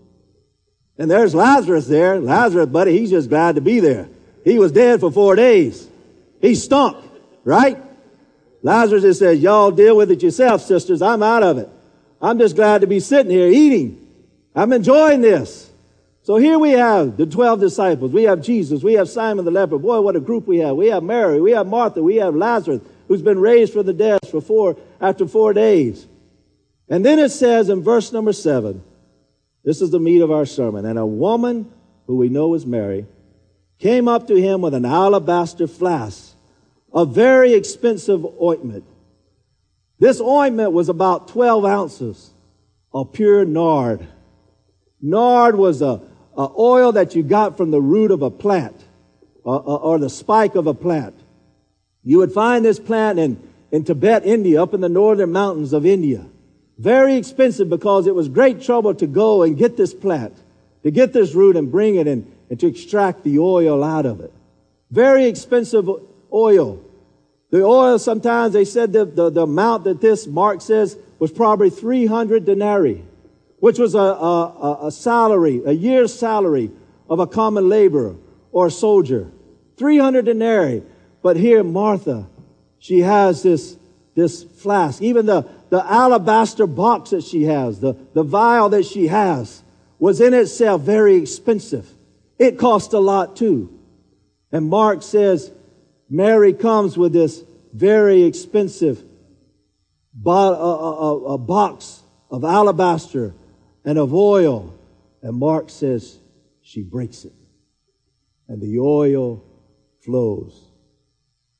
[0.97, 2.19] And there's Lazarus there.
[2.19, 4.07] Lazarus, buddy, he's just glad to be there.
[4.45, 5.87] He was dead for four days.
[6.41, 6.97] He stunk,
[7.43, 7.77] right?
[8.61, 11.01] Lazarus just says, y'all deal with it yourself, sisters.
[11.01, 11.67] I'm out of it.
[12.21, 13.99] I'm just glad to be sitting here eating.
[14.55, 15.71] I'm enjoying this.
[16.23, 18.11] So here we have the 12 disciples.
[18.11, 18.81] We have Jesus.
[18.81, 19.77] We have Simon the leper.
[19.77, 20.75] Boy, what a group we have.
[20.75, 21.41] We have Mary.
[21.41, 22.01] We have Martha.
[22.01, 26.07] We have Lazarus, who's been raised from the dead for four, after four days.
[26.87, 28.83] And then it says in verse number seven,
[29.65, 30.85] this is the meat of our sermon.
[30.85, 31.71] And a woman
[32.07, 33.05] who we know is Mary
[33.79, 36.33] came up to him with an alabaster flask
[36.93, 38.85] a very expensive ointment.
[39.99, 42.31] This ointment was about 12 ounces
[42.93, 44.07] of pure nard.
[45.01, 46.01] Nard was a,
[46.37, 48.75] a oil that you got from the root of a plant
[49.43, 51.15] or, or, or the spike of a plant.
[52.03, 53.41] You would find this plant in,
[53.71, 56.25] in Tibet, India, up in the northern mountains of India.
[56.77, 60.35] Very expensive because it was great trouble to go and get this plant,
[60.83, 64.19] to get this root and bring it in and to extract the oil out of
[64.19, 64.33] it.
[64.91, 65.87] Very expensive
[66.31, 66.83] oil.
[67.51, 71.69] The oil, sometimes they said the, the, the amount that this Mark says was probably
[71.69, 73.03] 300 denarii
[73.63, 76.69] which was a, a, a salary, a year's salary
[77.09, 78.17] of a common laborer
[78.51, 79.31] or soldier.
[79.77, 80.83] 300 denarii.
[81.21, 82.27] But here, Martha,
[82.77, 83.77] she has this,
[84.15, 85.01] this flask.
[85.01, 89.63] Even the, the alabaster box that she has, the, the vial that she has,
[89.97, 91.89] was in itself very expensive.
[92.37, 93.79] It cost a lot too.
[94.51, 95.53] And Mark says
[96.09, 99.01] Mary comes with this very expensive
[100.13, 103.33] bo- a, a, a box of alabaster
[103.85, 104.73] and of oil.
[105.21, 106.17] And Mark says
[106.61, 107.33] she breaks it.
[108.47, 109.43] And the oil
[110.03, 110.69] flows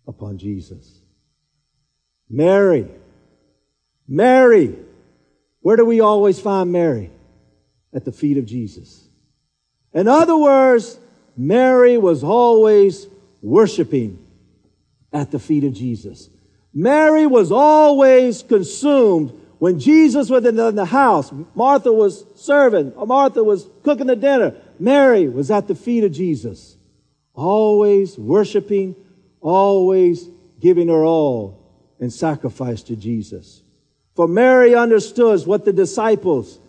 [0.07, 1.01] upon Jesus.
[2.29, 2.87] Mary.
[4.07, 4.75] Mary.
[5.61, 7.11] Where do we always find Mary?
[7.93, 9.07] At the feet of Jesus.
[9.93, 10.97] In other words,
[11.37, 13.07] Mary was always
[13.41, 14.19] worshiping
[15.11, 16.29] at the feet of Jesus.
[16.73, 23.65] Mary was always consumed when Jesus was in the house, Martha was serving, Martha was
[23.81, 24.57] cooking the dinner.
[24.77, 26.75] Mary was at the feet of Jesus,
[27.33, 28.93] always worshiping,
[29.39, 30.27] always
[30.59, 31.65] giving her all
[31.97, 33.63] in sacrifice to Jesus.
[34.17, 36.59] For Mary understood what the disciples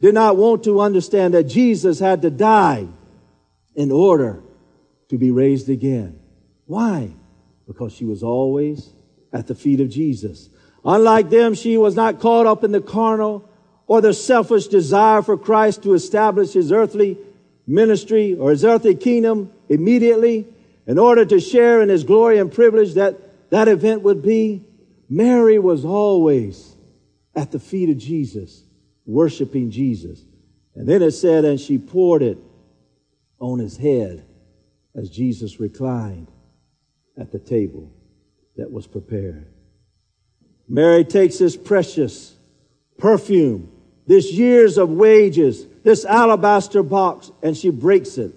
[0.00, 2.88] did not want to understand that Jesus had to die
[3.76, 4.42] in order
[5.08, 6.18] to be raised again.
[6.66, 7.12] Why?
[7.68, 8.92] Because she was always
[9.32, 10.48] at the feet of Jesus.
[10.84, 13.48] Unlike them, she was not caught up in the carnal
[13.86, 17.18] or the selfish desire for Christ to establish his earthly
[17.66, 20.46] ministry or his earthly kingdom immediately
[20.86, 24.64] in order to share in his glory and privilege that that event would be.
[25.08, 26.74] Mary was always
[27.34, 28.64] at the feet of Jesus,
[29.06, 30.24] worshiping Jesus.
[30.74, 32.38] And then it said, and she poured it
[33.38, 34.24] on his head
[34.94, 36.30] as Jesus reclined
[37.16, 37.90] at the table
[38.56, 39.48] that was prepared.
[40.70, 42.32] Mary takes this precious
[42.96, 43.72] perfume,
[44.06, 48.32] this years of wages, this alabaster box, and she breaks it.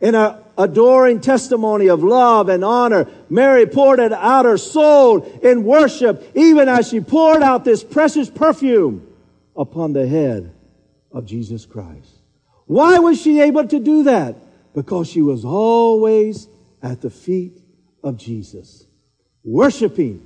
[0.00, 5.64] In an adoring testimony of love and honor, Mary poured it out her soul in
[5.64, 9.06] worship, even as she poured out this precious perfume
[9.54, 10.54] upon the head
[11.12, 12.08] of Jesus Christ.
[12.64, 14.36] Why was she able to do that?
[14.74, 16.48] Because she was always
[16.82, 17.60] at the feet
[18.02, 18.86] of Jesus,
[19.44, 20.24] worshiping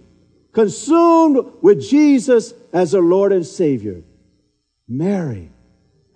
[0.59, 4.03] consumed with Jesus as her Lord and Savior.
[4.88, 5.53] Mary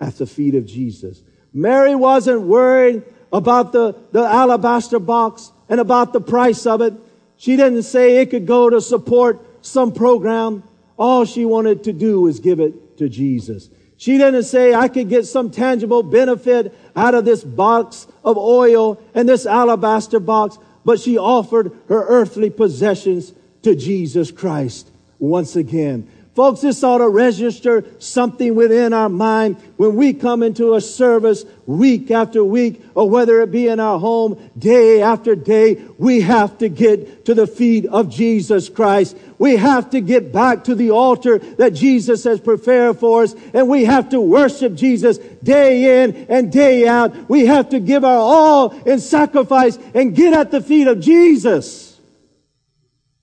[0.00, 1.22] at the feet of Jesus.
[1.55, 6.92] Mary wasn't worried about the, the alabaster box and about the price of it.
[7.37, 10.64] She didn't say it could go to support some program.
[10.98, 13.70] All she wanted to do was give it to Jesus.
[13.96, 19.00] She didn't say I could get some tangible benefit out of this box of oil
[19.14, 26.09] and this alabaster box, but she offered her earthly possessions to Jesus Christ once again.
[26.35, 31.44] Folks, this ought to register something within our mind when we come into a service
[31.66, 35.75] week after week, or whether it be in our home day after day.
[35.98, 39.14] We have to get to the feet of Jesus Christ.
[39.38, 43.68] We have to get back to the altar that Jesus has prepared for us, and
[43.68, 47.29] we have to worship Jesus day in and day out.
[47.29, 51.91] We have to give our all in sacrifice and get at the feet of Jesus.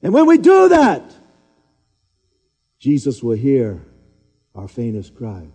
[0.01, 1.03] And when we do that,
[2.79, 3.81] Jesus will hear
[4.55, 5.47] our faintest cry.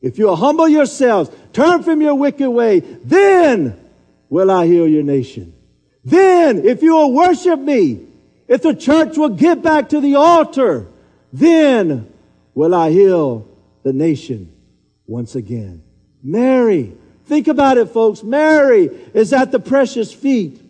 [0.00, 3.78] If you'll humble yourselves, turn from your wicked way, then
[4.28, 5.54] will I heal your nation.
[6.04, 8.06] Then, if you will worship me,
[8.46, 10.86] if the church will get back to the altar,
[11.32, 12.12] then
[12.54, 13.48] will I heal
[13.82, 14.52] the nation
[15.06, 15.82] once again.
[16.22, 16.92] Mary,
[17.24, 18.22] think about it, folks.
[18.22, 20.60] Mary is at the precious feet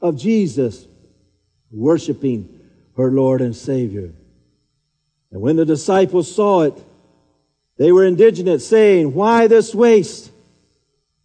[0.00, 0.86] of Jesus,
[1.74, 2.60] worshiping
[2.96, 4.12] her Lord and Savior.
[5.30, 6.74] And when the disciples saw it,
[7.76, 10.30] they were indignant, saying, Why this waste?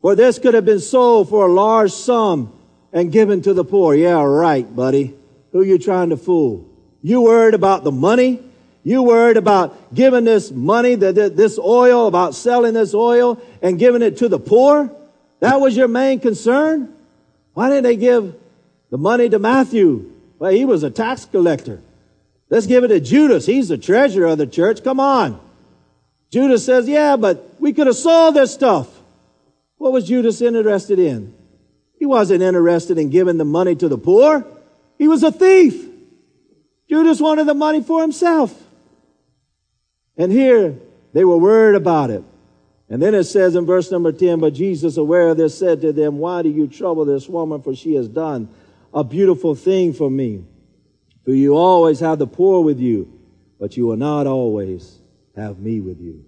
[0.01, 2.53] For this could have been sold for a large sum
[2.91, 3.93] and given to the poor.
[3.93, 5.15] Yeah, right, buddy.
[5.51, 6.67] Who you trying to fool?
[7.01, 8.39] You worried about the money?
[8.83, 14.17] You worried about giving this money, this oil, about selling this oil and giving it
[14.17, 14.89] to the poor?
[15.41, 16.95] That was your main concern?
[17.53, 18.35] Why didn't they give
[18.89, 20.11] the money to Matthew?
[20.39, 21.81] Well, he was a tax collector.
[22.49, 23.45] Let's give it to Judas.
[23.45, 24.83] He's the treasurer of the church.
[24.83, 25.39] Come on.
[26.31, 28.87] Judas says, yeah, but we could have sold this stuff.
[29.77, 31.35] What was Judas interested in?
[31.97, 34.45] He wasn't interested in giving the money to the poor.
[34.97, 35.87] He was a thief.
[36.89, 38.53] Judas wanted the money for himself.
[40.17, 40.75] And here
[41.13, 42.23] they were worried about it.
[42.89, 45.93] And then it says in verse number 10, but Jesus, aware of this, said to
[45.93, 47.61] them, Why do you trouble this woman?
[47.61, 48.49] For she has done
[48.93, 50.43] a beautiful thing for me.
[51.25, 53.11] For you always have the poor with you,
[53.59, 54.99] but you will not always
[55.35, 56.25] have me with you.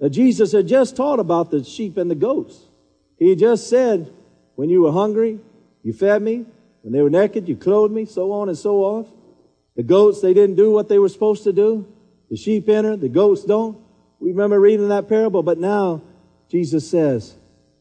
[0.00, 2.58] Now, Jesus had just taught about the sheep and the goats.
[3.18, 4.12] He just said,
[4.54, 5.40] when you were hungry,
[5.82, 6.46] you fed me.
[6.82, 9.08] When they were naked, you clothed me, so on and so on.
[9.76, 11.86] The goats, they didn't do what they were supposed to do.
[12.30, 13.78] The sheep enter, the goats don't.
[14.20, 16.02] We remember reading that parable, but now
[16.50, 17.34] Jesus says,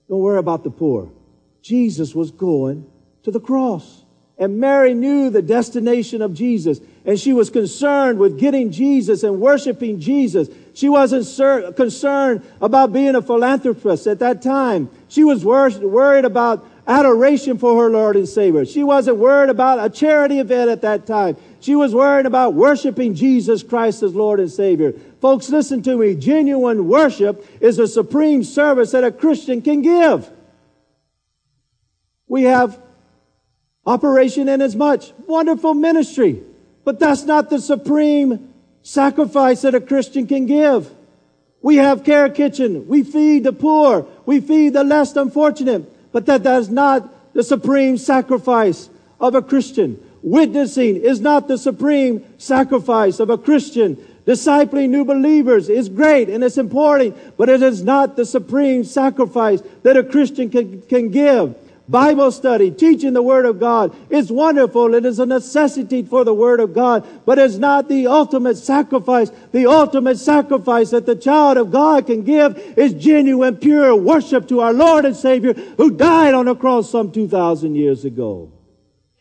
[0.10, 1.12] don't worry about the poor.
[1.62, 2.90] Jesus was going
[3.28, 4.06] to the cross.
[4.38, 6.80] And Mary knew the destination of Jesus.
[7.04, 10.48] And she was concerned with getting Jesus and worshiping Jesus.
[10.74, 14.90] She wasn't ser- concerned about being a philanthropist at that time.
[15.10, 18.64] She was wor- worried about adoration for her Lord and Savior.
[18.64, 21.36] She wasn't worried about a charity event at that time.
[21.60, 24.94] She was worried about worshiping Jesus Christ as Lord and Savior.
[25.20, 26.16] Folks, listen to me.
[26.16, 30.32] Genuine worship is a supreme service that a Christian can give.
[32.30, 32.80] We have
[33.88, 35.04] Operation Inasmuch.
[35.26, 36.44] Wonderful ministry.
[36.84, 40.92] But that's not the supreme sacrifice that a Christian can give.
[41.62, 42.88] We have care kitchen.
[42.88, 44.06] We feed the poor.
[44.26, 46.12] We feed the less unfortunate.
[46.12, 48.90] But that is not the supreme sacrifice
[49.22, 50.04] of a Christian.
[50.22, 53.96] Witnessing is not the supreme sacrifice of a Christian.
[54.26, 59.62] Discipling new believers is great and it's important, but it is not the supreme sacrifice
[59.84, 61.56] that a Christian can, can give.
[61.90, 64.94] Bible study, teaching the Word of God is wonderful.
[64.94, 69.32] It is a necessity for the Word of God, but it's not the ultimate sacrifice.
[69.54, 74.60] The ultimate sacrifice that the child of God can give is genuine, pure worship to
[74.60, 78.52] our Lord and Savior who died on the cross some 2,000 years ago.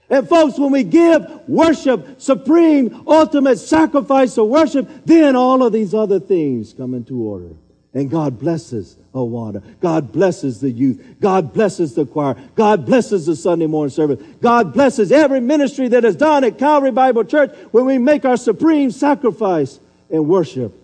[0.09, 5.95] And folks, when we give worship, supreme, ultimate sacrifice of worship, then all of these
[5.95, 7.55] other things come into order.
[7.97, 9.63] And God blesses Awana.
[9.81, 11.03] God blesses the youth.
[11.19, 12.37] God blesses the choir.
[12.55, 14.23] God blesses the Sunday morning service.
[14.43, 18.37] God blesses every ministry that is done at Calvary Bible Church when we make our
[18.37, 19.81] supreme sacrifice
[20.11, 20.75] and worship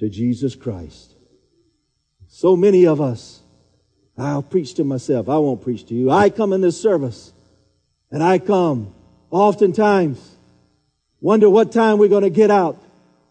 [0.00, 1.14] to Jesus Christ.
[2.28, 3.40] So many of us,
[4.18, 5.30] I'll preach to myself.
[5.30, 6.10] I won't preach to you.
[6.10, 7.32] I come in this service
[8.10, 8.92] and I come
[9.30, 10.36] oftentimes
[11.22, 12.76] wonder what time we're going to get out.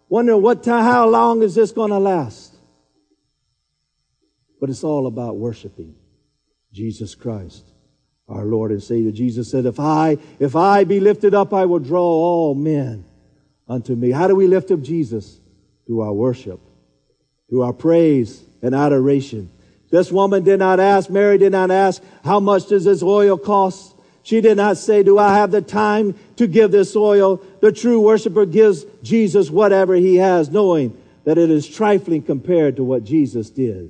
[0.08, 2.49] Wonder what time, how long is this going to last?
[4.60, 5.96] But it's all about worshiping
[6.74, 7.64] Jesus Christ,
[8.28, 9.12] our Lord and Savior.
[9.12, 13.06] Jesus said, if I, if I be lifted up, I will draw all men
[13.68, 14.12] unto me.
[14.12, 15.40] How do we lift up Jesus?
[15.88, 16.60] Through our worship,
[17.50, 19.50] through our praise and adoration.
[19.90, 23.96] This woman did not ask, Mary did not ask, how much does this oil cost?
[24.22, 27.42] She did not say, do I have the time to give this oil?
[27.62, 32.84] The true worshiper gives Jesus whatever he has, knowing that it is trifling compared to
[32.84, 33.90] what Jesus did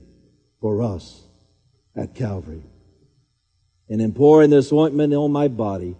[0.61, 1.23] for us
[1.95, 2.63] at Calvary.
[3.89, 5.95] And in pouring this ointment on my body,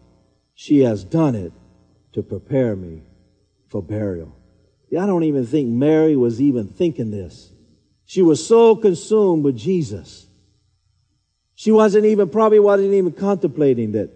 [0.53, 1.51] she has done it
[2.13, 3.01] to prepare me
[3.69, 4.35] for burial.
[4.91, 7.51] I don't even think Mary was even thinking this.
[8.05, 10.25] She was so consumed with Jesus.
[11.55, 14.09] She wasn't even, probably wasn't even contemplating that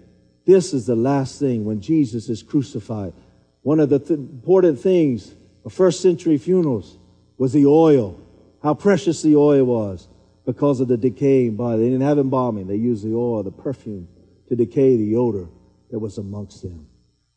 [0.46, 3.14] this is the last thing when Jesus is crucified.
[3.62, 5.34] One of the th- important things
[5.64, 6.98] of first century funerals
[7.38, 8.20] was the oil,
[8.62, 10.08] how precious the oil was
[10.46, 11.80] because of the decaying body.
[11.82, 12.68] They didn't have embalming.
[12.68, 14.08] They used the oil, the perfume
[14.50, 15.48] to decay the odor
[15.92, 16.88] that was amongst them.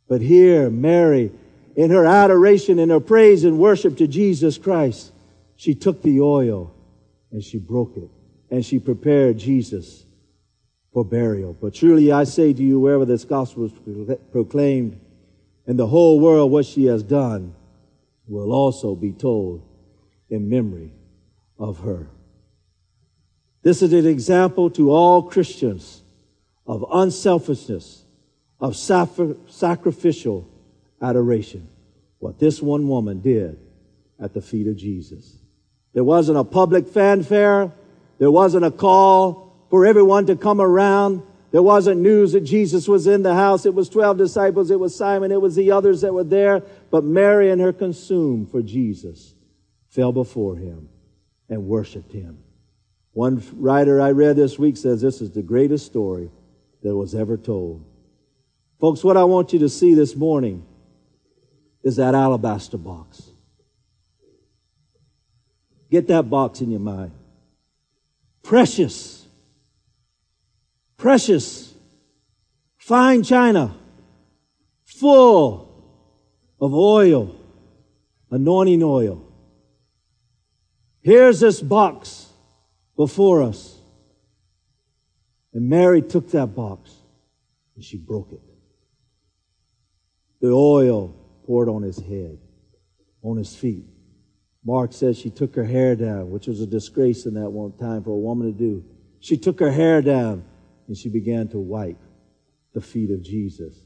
[0.08, 1.30] But here, Mary,
[1.76, 5.12] in her adoration, in her praise and worship to Jesus Christ,
[5.56, 6.74] she took the oil
[7.30, 8.10] and she broke it.
[8.50, 10.04] And she prepared Jesus
[10.92, 11.52] for burial.
[11.52, 15.00] But truly I say to you, wherever this gospel is proclaimed
[15.66, 17.54] in the whole world, what she has done
[18.28, 19.62] will also be told
[20.30, 20.92] in memory
[21.58, 22.08] of her.
[23.66, 26.00] This is an example to all Christians
[26.68, 28.04] of unselfishness,
[28.60, 30.48] of sacrificial
[31.02, 31.66] adoration.
[32.20, 33.58] What this one woman did
[34.20, 35.36] at the feet of Jesus.
[35.94, 37.72] There wasn't a public fanfare.
[38.18, 41.22] There wasn't a call for everyone to come around.
[41.50, 43.66] There wasn't news that Jesus was in the house.
[43.66, 44.70] It was 12 disciples.
[44.70, 45.32] It was Simon.
[45.32, 46.62] It was the others that were there.
[46.92, 49.34] But Mary and her consumed for Jesus
[49.88, 50.88] fell before him
[51.48, 52.44] and worshiped him.
[53.16, 56.30] One writer I read this week says this is the greatest story
[56.82, 57.82] that was ever told.
[58.78, 60.66] Folks, what I want you to see this morning
[61.82, 63.22] is that alabaster box.
[65.90, 67.12] Get that box in your mind.
[68.42, 69.26] Precious.
[70.98, 71.72] Precious.
[72.76, 73.74] Fine china.
[74.84, 75.72] Full
[76.60, 77.34] of oil.
[78.30, 79.26] Anointing oil.
[81.00, 82.25] Here's this box
[82.96, 83.78] before us.
[85.52, 86.90] And Mary took that box
[87.74, 88.40] and she broke it.
[90.40, 91.14] The oil
[91.46, 92.38] poured on his head,
[93.22, 93.84] on his feet.
[94.64, 98.02] Mark says she took her hair down, which was a disgrace in that one time
[98.02, 98.84] for a woman to do.
[99.20, 100.44] She took her hair down
[100.88, 102.00] and she began to wipe
[102.74, 103.76] the feet of Jesus.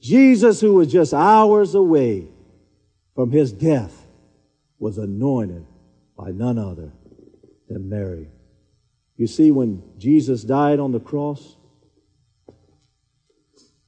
[0.00, 2.28] Jesus, who was just hours away
[3.14, 4.06] from his death,
[4.78, 5.66] was anointed
[6.16, 6.92] by none other
[7.68, 8.28] than Mary.
[9.18, 11.56] You see, when Jesus died on the cross,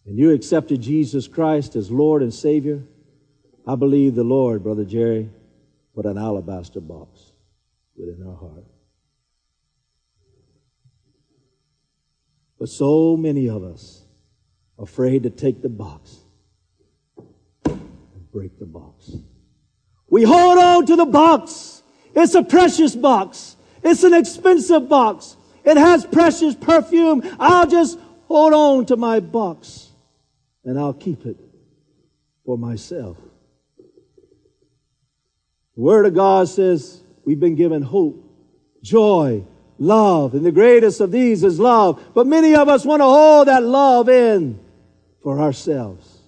[0.04, 2.82] and you accepted Jesus Christ as Lord and Savior,
[3.64, 5.30] I believe the Lord, Brother Jerry,
[5.94, 7.30] put an alabaster box
[7.96, 8.64] within our heart.
[12.58, 14.04] But so many of us
[14.78, 16.16] afraid to take the box
[17.64, 19.12] and break the box.
[20.08, 21.84] We hold on to the box.
[22.16, 23.56] It's a precious box.
[23.82, 25.36] It's an expensive box.
[25.64, 27.22] It has precious perfume.
[27.38, 29.88] I'll just hold on to my box
[30.64, 31.36] and I'll keep it
[32.44, 33.16] for myself.
[35.76, 38.24] The Word of God says we've been given hope,
[38.82, 39.44] joy,
[39.78, 42.02] love, and the greatest of these is love.
[42.14, 44.60] But many of us want to hold that love in
[45.22, 46.18] for ourselves.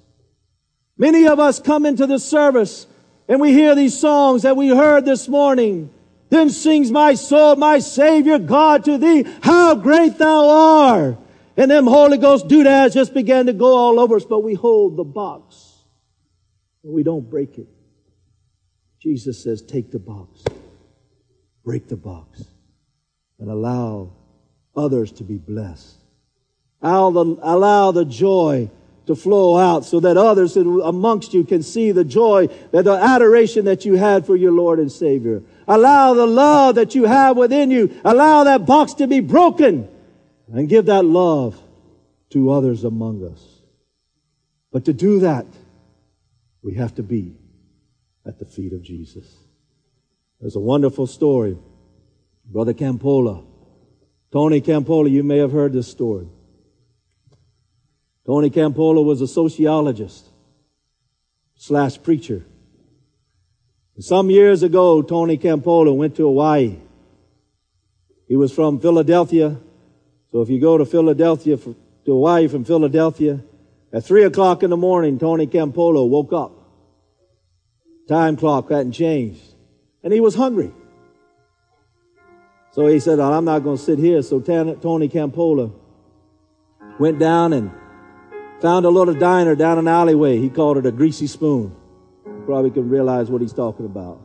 [0.97, 2.87] Many of us come into the service
[3.29, 5.91] and we hear these songs that we heard this morning.
[6.33, 11.19] Then sings my soul, my Savior God to thee, how great thou art.
[11.59, 14.97] And them Holy Ghost doodads just began to go all over us, but we hold
[14.97, 15.75] the box.
[16.83, 17.69] and We don't break it.
[18.99, 20.43] Jesus says, take the box,
[21.67, 22.43] break the box,
[23.39, 24.15] and allow
[24.75, 25.97] others to be blessed.
[26.81, 28.71] Allow the, allow the joy
[29.05, 33.67] to flow out so that others amongst you can see the joy, that the adoration
[33.67, 35.43] that you had for your Lord and Savior.
[35.69, 38.01] Allow the love that you have within you.
[38.05, 39.89] Allow that box to be broken
[40.49, 41.61] and give that love
[42.31, 43.63] to others among us.
[44.73, 45.47] But to do that,
[46.63, 47.37] we have to be
[48.25, 49.27] at the feet of Jesus.
[50.41, 51.59] There's a wonderful story.
[52.45, 53.47] Brother Campolo,
[54.33, 56.29] Tony Campolo, you may have heard this story.
[58.27, 60.27] Tony Campolo was a sociologist
[61.57, 62.45] slash preacher.
[63.99, 66.77] Some years ago, Tony Campolo went to Hawaii.
[68.27, 69.59] He was from Philadelphia.
[70.31, 71.77] So if you go to Philadelphia, to
[72.07, 73.41] Hawaii from Philadelphia,
[73.93, 76.53] at three o'clock in the morning, Tony Campolo woke up.
[78.09, 79.43] Time clock hadn't changed.
[80.03, 80.73] And he was hungry.
[82.73, 84.23] So he said, I'm not going to sit here.
[84.23, 85.75] So Tony Campolo
[86.99, 87.71] went down and
[88.63, 90.39] found a little diner down an alleyway.
[90.39, 91.77] He called it a greasy spoon.
[92.47, 94.21] Probably can realize what he's talking about.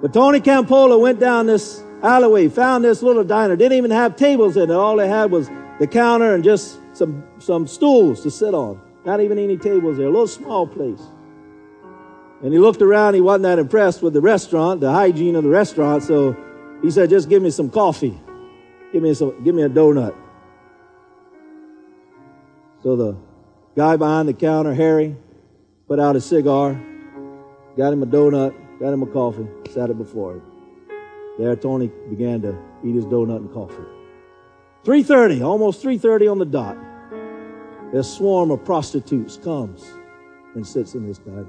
[0.00, 3.56] But Tony Campolo went down this alleyway, found this little diner.
[3.56, 4.74] Didn't even have tables in it.
[4.74, 5.48] All they had was
[5.78, 8.80] the counter and just some, some stools to sit on.
[9.04, 10.06] Not even any tables there.
[10.06, 11.00] A little small place.
[12.42, 15.50] And he looked around, he wasn't that impressed with the restaurant, the hygiene of the
[15.50, 16.34] restaurant, so
[16.80, 18.18] he said, just give me some coffee.
[18.92, 20.14] Give me some, give me a donut.
[22.82, 23.16] So the
[23.76, 25.16] guy behind the counter, Harry,
[25.86, 26.80] put out a cigar,
[27.80, 30.42] got him a donut, got him a coffee, sat it before him.
[31.38, 32.54] There Tony began to
[32.84, 33.82] eat his donut and coffee.
[34.84, 36.76] 3.30, almost 3.30 on the dot.
[37.94, 39.82] A swarm of prostitutes comes
[40.54, 41.46] and sits in this diner.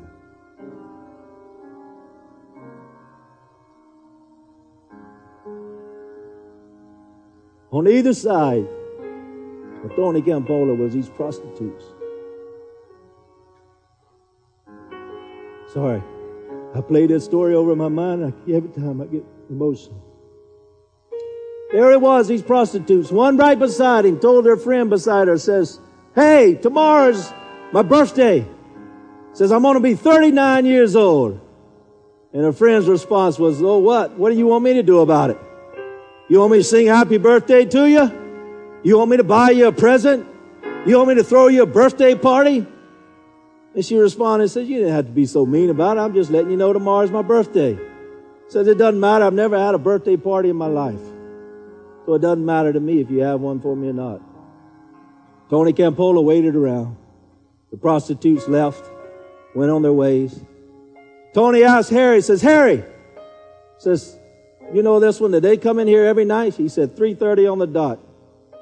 [7.71, 8.67] On either side
[9.83, 11.83] of Tony Campolo was these prostitutes.
[15.73, 16.01] Sorry.
[16.73, 18.33] I play that story over my mind.
[18.47, 20.01] Every time I get emotional.
[21.71, 23.11] There it was, these prostitutes.
[23.11, 25.79] One right beside him told her friend beside her, says,
[26.13, 27.31] Hey, tomorrow's
[27.71, 28.45] my birthday.
[29.33, 31.39] Says, I'm going to be 39 years old.
[32.33, 34.11] And her friend's response was, Oh, what?
[34.17, 35.39] What do you want me to do about it?
[36.29, 38.79] You want me to sing happy birthday to you?
[38.83, 40.27] You want me to buy you a present?
[40.85, 42.65] You want me to throw you a birthday party?
[43.73, 46.01] And she responded and said, You didn't have to be so mean about it.
[46.01, 47.79] I'm just letting you know tomorrow's my birthday.
[48.49, 49.25] Says, It doesn't matter.
[49.25, 50.99] I've never had a birthday party in my life.
[52.05, 54.21] So it doesn't matter to me if you have one for me or not.
[55.49, 56.97] Tony Campolo waited around.
[57.71, 58.89] The prostitutes left,
[59.55, 60.39] went on their ways.
[61.33, 62.83] Tony asked Harry, says, Harry,
[63.77, 64.17] says,
[64.73, 66.55] you know this one, did they come in here every night?
[66.55, 67.99] He said, 3.30 on the dot.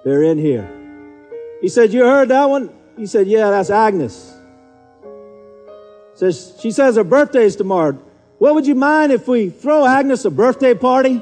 [0.03, 0.67] They're in here.
[1.61, 2.69] He said, you heard that one?
[2.97, 4.38] He said, yeah, that's Agnes.
[6.19, 7.93] Says, she says her birthday is tomorrow.
[8.39, 11.21] What would you mind if we throw Agnes a birthday party?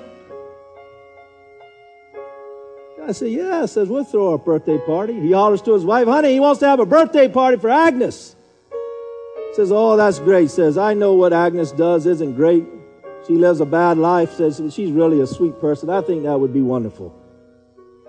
[3.05, 3.67] I said, yeah.
[3.67, 5.13] Says, we'll throw a birthday party.
[5.13, 8.35] He hollers to his wife, honey, he wants to have a birthday party for Agnes.
[9.53, 10.49] Says, oh, that's great.
[10.49, 12.65] Says, I know what Agnes does isn't great.
[13.27, 14.33] She lives a bad life.
[14.33, 15.91] Says, she's really a sweet person.
[15.91, 17.13] I think that would be wonderful.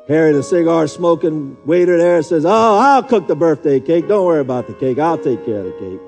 [0.09, 4.09] Harry, the cigar smoking waiter there, says, oh, I'll cook the birthday cake.
[4.09, 4.99] Don't worry about the cake.
[4.99, 6.08] I'll take care of the cake.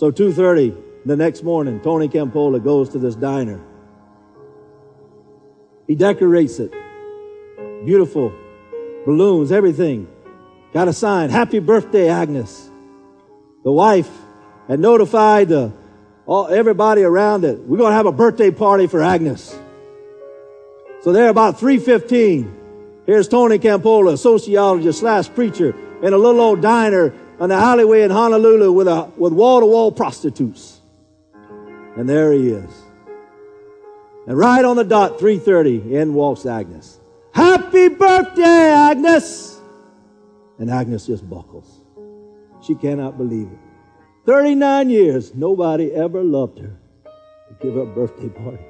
[0.00, 3.60] So 2.30 the next morning, Tony Campolo goes to this diner.
[5.86, 6.72] He decorates it.
[7.84, 8.32] Beautiful
[9.04, 10.08] balloons, everything.
[10.72, 12.70] Got a sign, happy birthday, Agnes.
[13.62, 14.08] The wife
[14.68, 15.70] had notified the,
[16.24, 17.58] all, everybody around it.
[17.58, 19.54] We're going to have a birthday party for Agnes.
[21.02, 23.02] So there about 315.
[23.04, 28.10] Here's Tony Campolo, sociologist slash preacher in a little old diner on the alleyway in
[28.10, 30.78] Honolulu with a, with wall to wall prostitutes.
[31.96, 32.70] And there he is.
[34.26, 37.00] And right on the dot, 3.30, in walks Agnes.
[37.32, 39.58] Happy birthday, Agnes!
[40.58, 41.80] And Agnes just buckles.
[42.62, 43.58] She cannot believe it.
[44.26, 46.76] 39 years, nobody ever loved her
[47.48, 48.64] to give her a birthday party.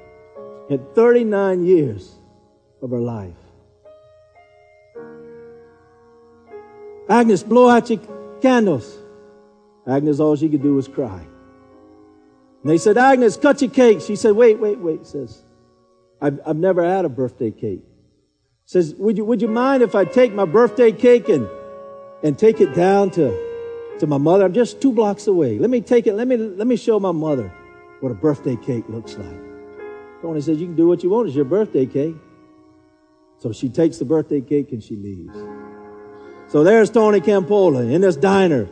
[0.69, 2.15] In 39 years
[2.81, 3.35] of her life.
[7.09, 7.99] Agnes, blow out your
[8.41, 8.97] candles.
[9.87, 11.25] Agnes, all she could do was cry.
[12.61, 14.01] And they said, Agnes, cut your cake.
[14.01, 15.41] She said, wait, wait, wait, says,
[16.21, 17.83] I've, I've never had a birthday cake.
[18.65, 21.49] Says, would you, would you mind if I take my birthday cake and,
[22.23, 24.45] and take it down to, to my mother?
[24.45, 25.57] I'm just two blocks away.
[25.57, 26.13] Let me take it.
[26.13, 27.51] Let me, let me show my mother
[27.99, 29.41] what a birthday cake looks like.
[30.21, 31.27] Tony says, you can do what you want.
[31.27, 32.15] It's your birthday cake.
[33.39, 35.35] So she takes the birthday cake and she leaves.
[36.51, 38.67] So there's Tony Campolo in this diner,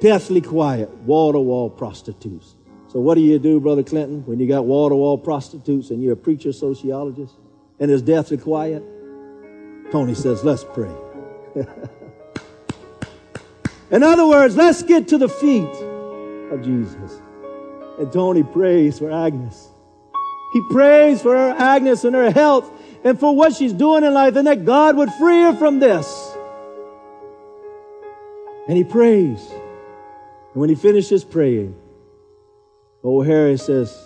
[0.00, 2.56] deathly quiet, wall to wall prostitutes.
[2.88, 6.02] So what do you do, Brother Clinton, when you got wall to wall prostitutes and
[6.02, 7.34] you're a preacher sociologist
[7.80, 8.82] and it's deathly quiet?
[9.90, 10.94] Tony says, let's pray.
[13.90, 15.74] In other words, let's get to the feet
[16.52, 17.18] of Jesus.
[17.98, 19.70] And Tony prays for Agnes.
[20.52, 22.70] He prays for her Agnes and her health
[23.04, 26.31] and for what she's doing in life and that God would free her from this.
[28.68, 29.50] And he prays.
[29.50, 31.74] And when he finishes praying,
[33.02, 33.96] old Harry says,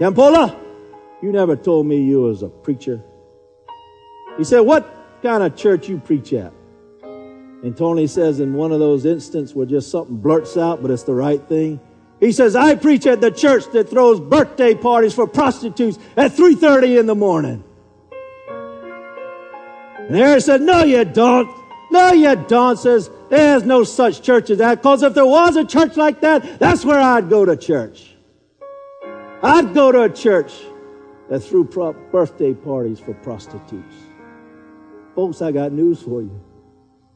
[0.00, 0.58] Campolo,
[1.22, 3.02] you never told me you was a preacher.
[4.38, 4.86] He said, what
[5.22, 6.52] kind of church you preach at?
[7.02, 11.04] And Tony says in one of those instances where just something blurts out, but it's
[11.04, 11.80] the right thing.
[12.20, 17.00] He says, I preach at the church that throws birthday parties for prostitutes at 3.30
[17.00, 17.64] in the morning.
[19.98, 21.50] And Harry said, no, you don't.
[21.90, 22.78] No, you don't.
[22.78, 24.76] Says, there's no such church as that.
[24.76, 28.14] Because if there was a church like that, that's where I'd go to church.
[29.42, 30.52] I'd go to a church
[31.28, 33.94] that threw birthday parties for prostitutes.
[35.14, 36.40] Folks, I got news for you.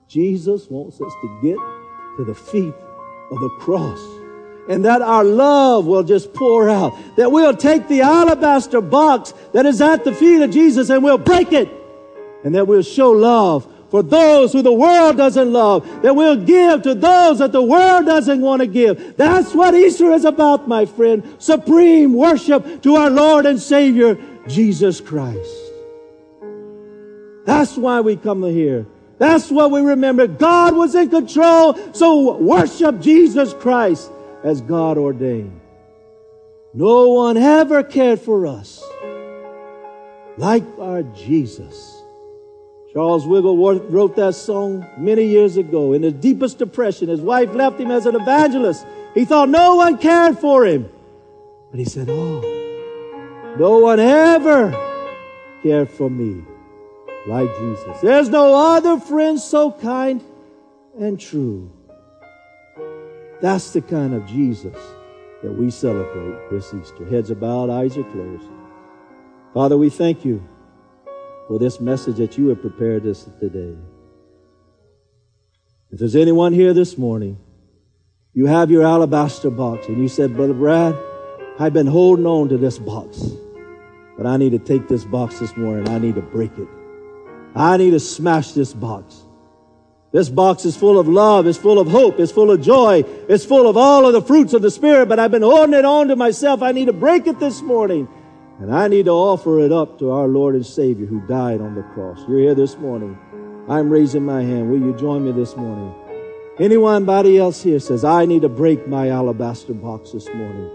[0.09, 1.57] Jesus wants us to get
[2.17, 2.75] to the feet
[3.31, 4.01] of the cross.
[4.69, 6.97] And that our love will just pour out.
[7.17, 11.19] That we'll take the alabaster box that is at the feet of Jesus and we'll
[11.19, 11.69] break it.
[12.45, 16.03] And that we'll show love for those who the world doesn't love.
[16.03, 19.17] That we'll give to those that the world doesn't want to give.
[19.17, 21.37] That's what Easter is about, my friend.
[21.39, 24.17] Supreme worship to our Lord and Savior,
[24.47, 25.57] Jesus Christ.
[27.45, 28.87] That's why we come here.
[29.19, 30.27] That's what we remember.
[30.27, 34.11] God was in control, so worship Jesus Christ
[34.45, 35.61] as God ordained.
[36.73, 38.83] No one ever cared for us
[40.39, 42.00] like our Jesus
[42.93, 45.93] Charles Wigglesworth wrote that song many years ago.
[45.93, 48.85] In the deepest depression, his wife left him as an evangelist.
[49.15, 50.91] He thought no one cared for him.
[51.71, 54.73] But he said, Oh, no one ever
[55.63, 56.43] cared for me
[57.29, 58.01] like Jesus.
[58.01, 60.23] There's no other friend so kind
[60.99, 61.71] and true.
[63.41, 64.77] That's the kind of Jesus
[65.43, 67.05] that we celebrate this Easter.
[67.09, 68.49] Heads are bowed, eyes are closed.
[69.55, 70.43] Father, we thank you
[71.51, 73.75] for this message that you have prepared us today.
[75.91, 77.41] If there's anyone here this morning,
[78.33, 80.97] you have your alabaster box and you said, Brother Brad,
[81.59, 83.33] I've been holding on to this box,
[84.17, 85.89] but I need to take this box this morning.
[85.89, 86.69] I need to break it.
[87.57, 89.21] I need to smash this box.
[90.13, 93.45] This box is full of love, it's full of hope, it's full of joy, it's
[93.45, 96.07] full of all of the fruits of the Spirit, but I've been holding it on
[96.09, 96.63] to myself.
[96.63, 98.07] I need to break it this morning.
[98.61, 101.75] And I need to offer it up to our Lord and Savior who died on
[101.75, 102.23] the cross.
[102.29, 103.19] You're here this morning.
[103.71, 104.71] I'm raising my hand.
[104.71, 105.95] Will you join me this morning?
[106.59, 110.71] Anyone, body else here says, I need to break my alabaster box this morning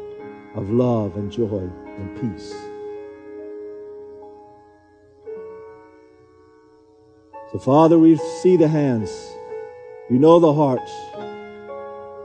[0.55, 2.55] of love and joy and peace.
[7.51, 9.11] So, Father, we see the hands.
[10.09, 10.91] You know the hearts.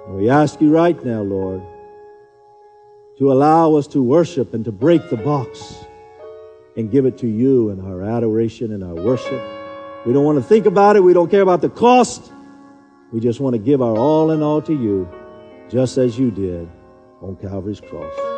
[0.06, 1.61] And we ask you right now, Lord,
[3.20, 5.84] to allow us to worship and to break the box
[6.74, 9.42] and give it to you in our adoration and our worship.
[10.06, 11.04] We don't want to think about it.
[11.04, 12.32] We don't care about the cost.
[13.12, 15.06] We just want to give our all in all to you,
[15.68, 16.66] just as you did
[17.20, 18.29] on Calvary's cross.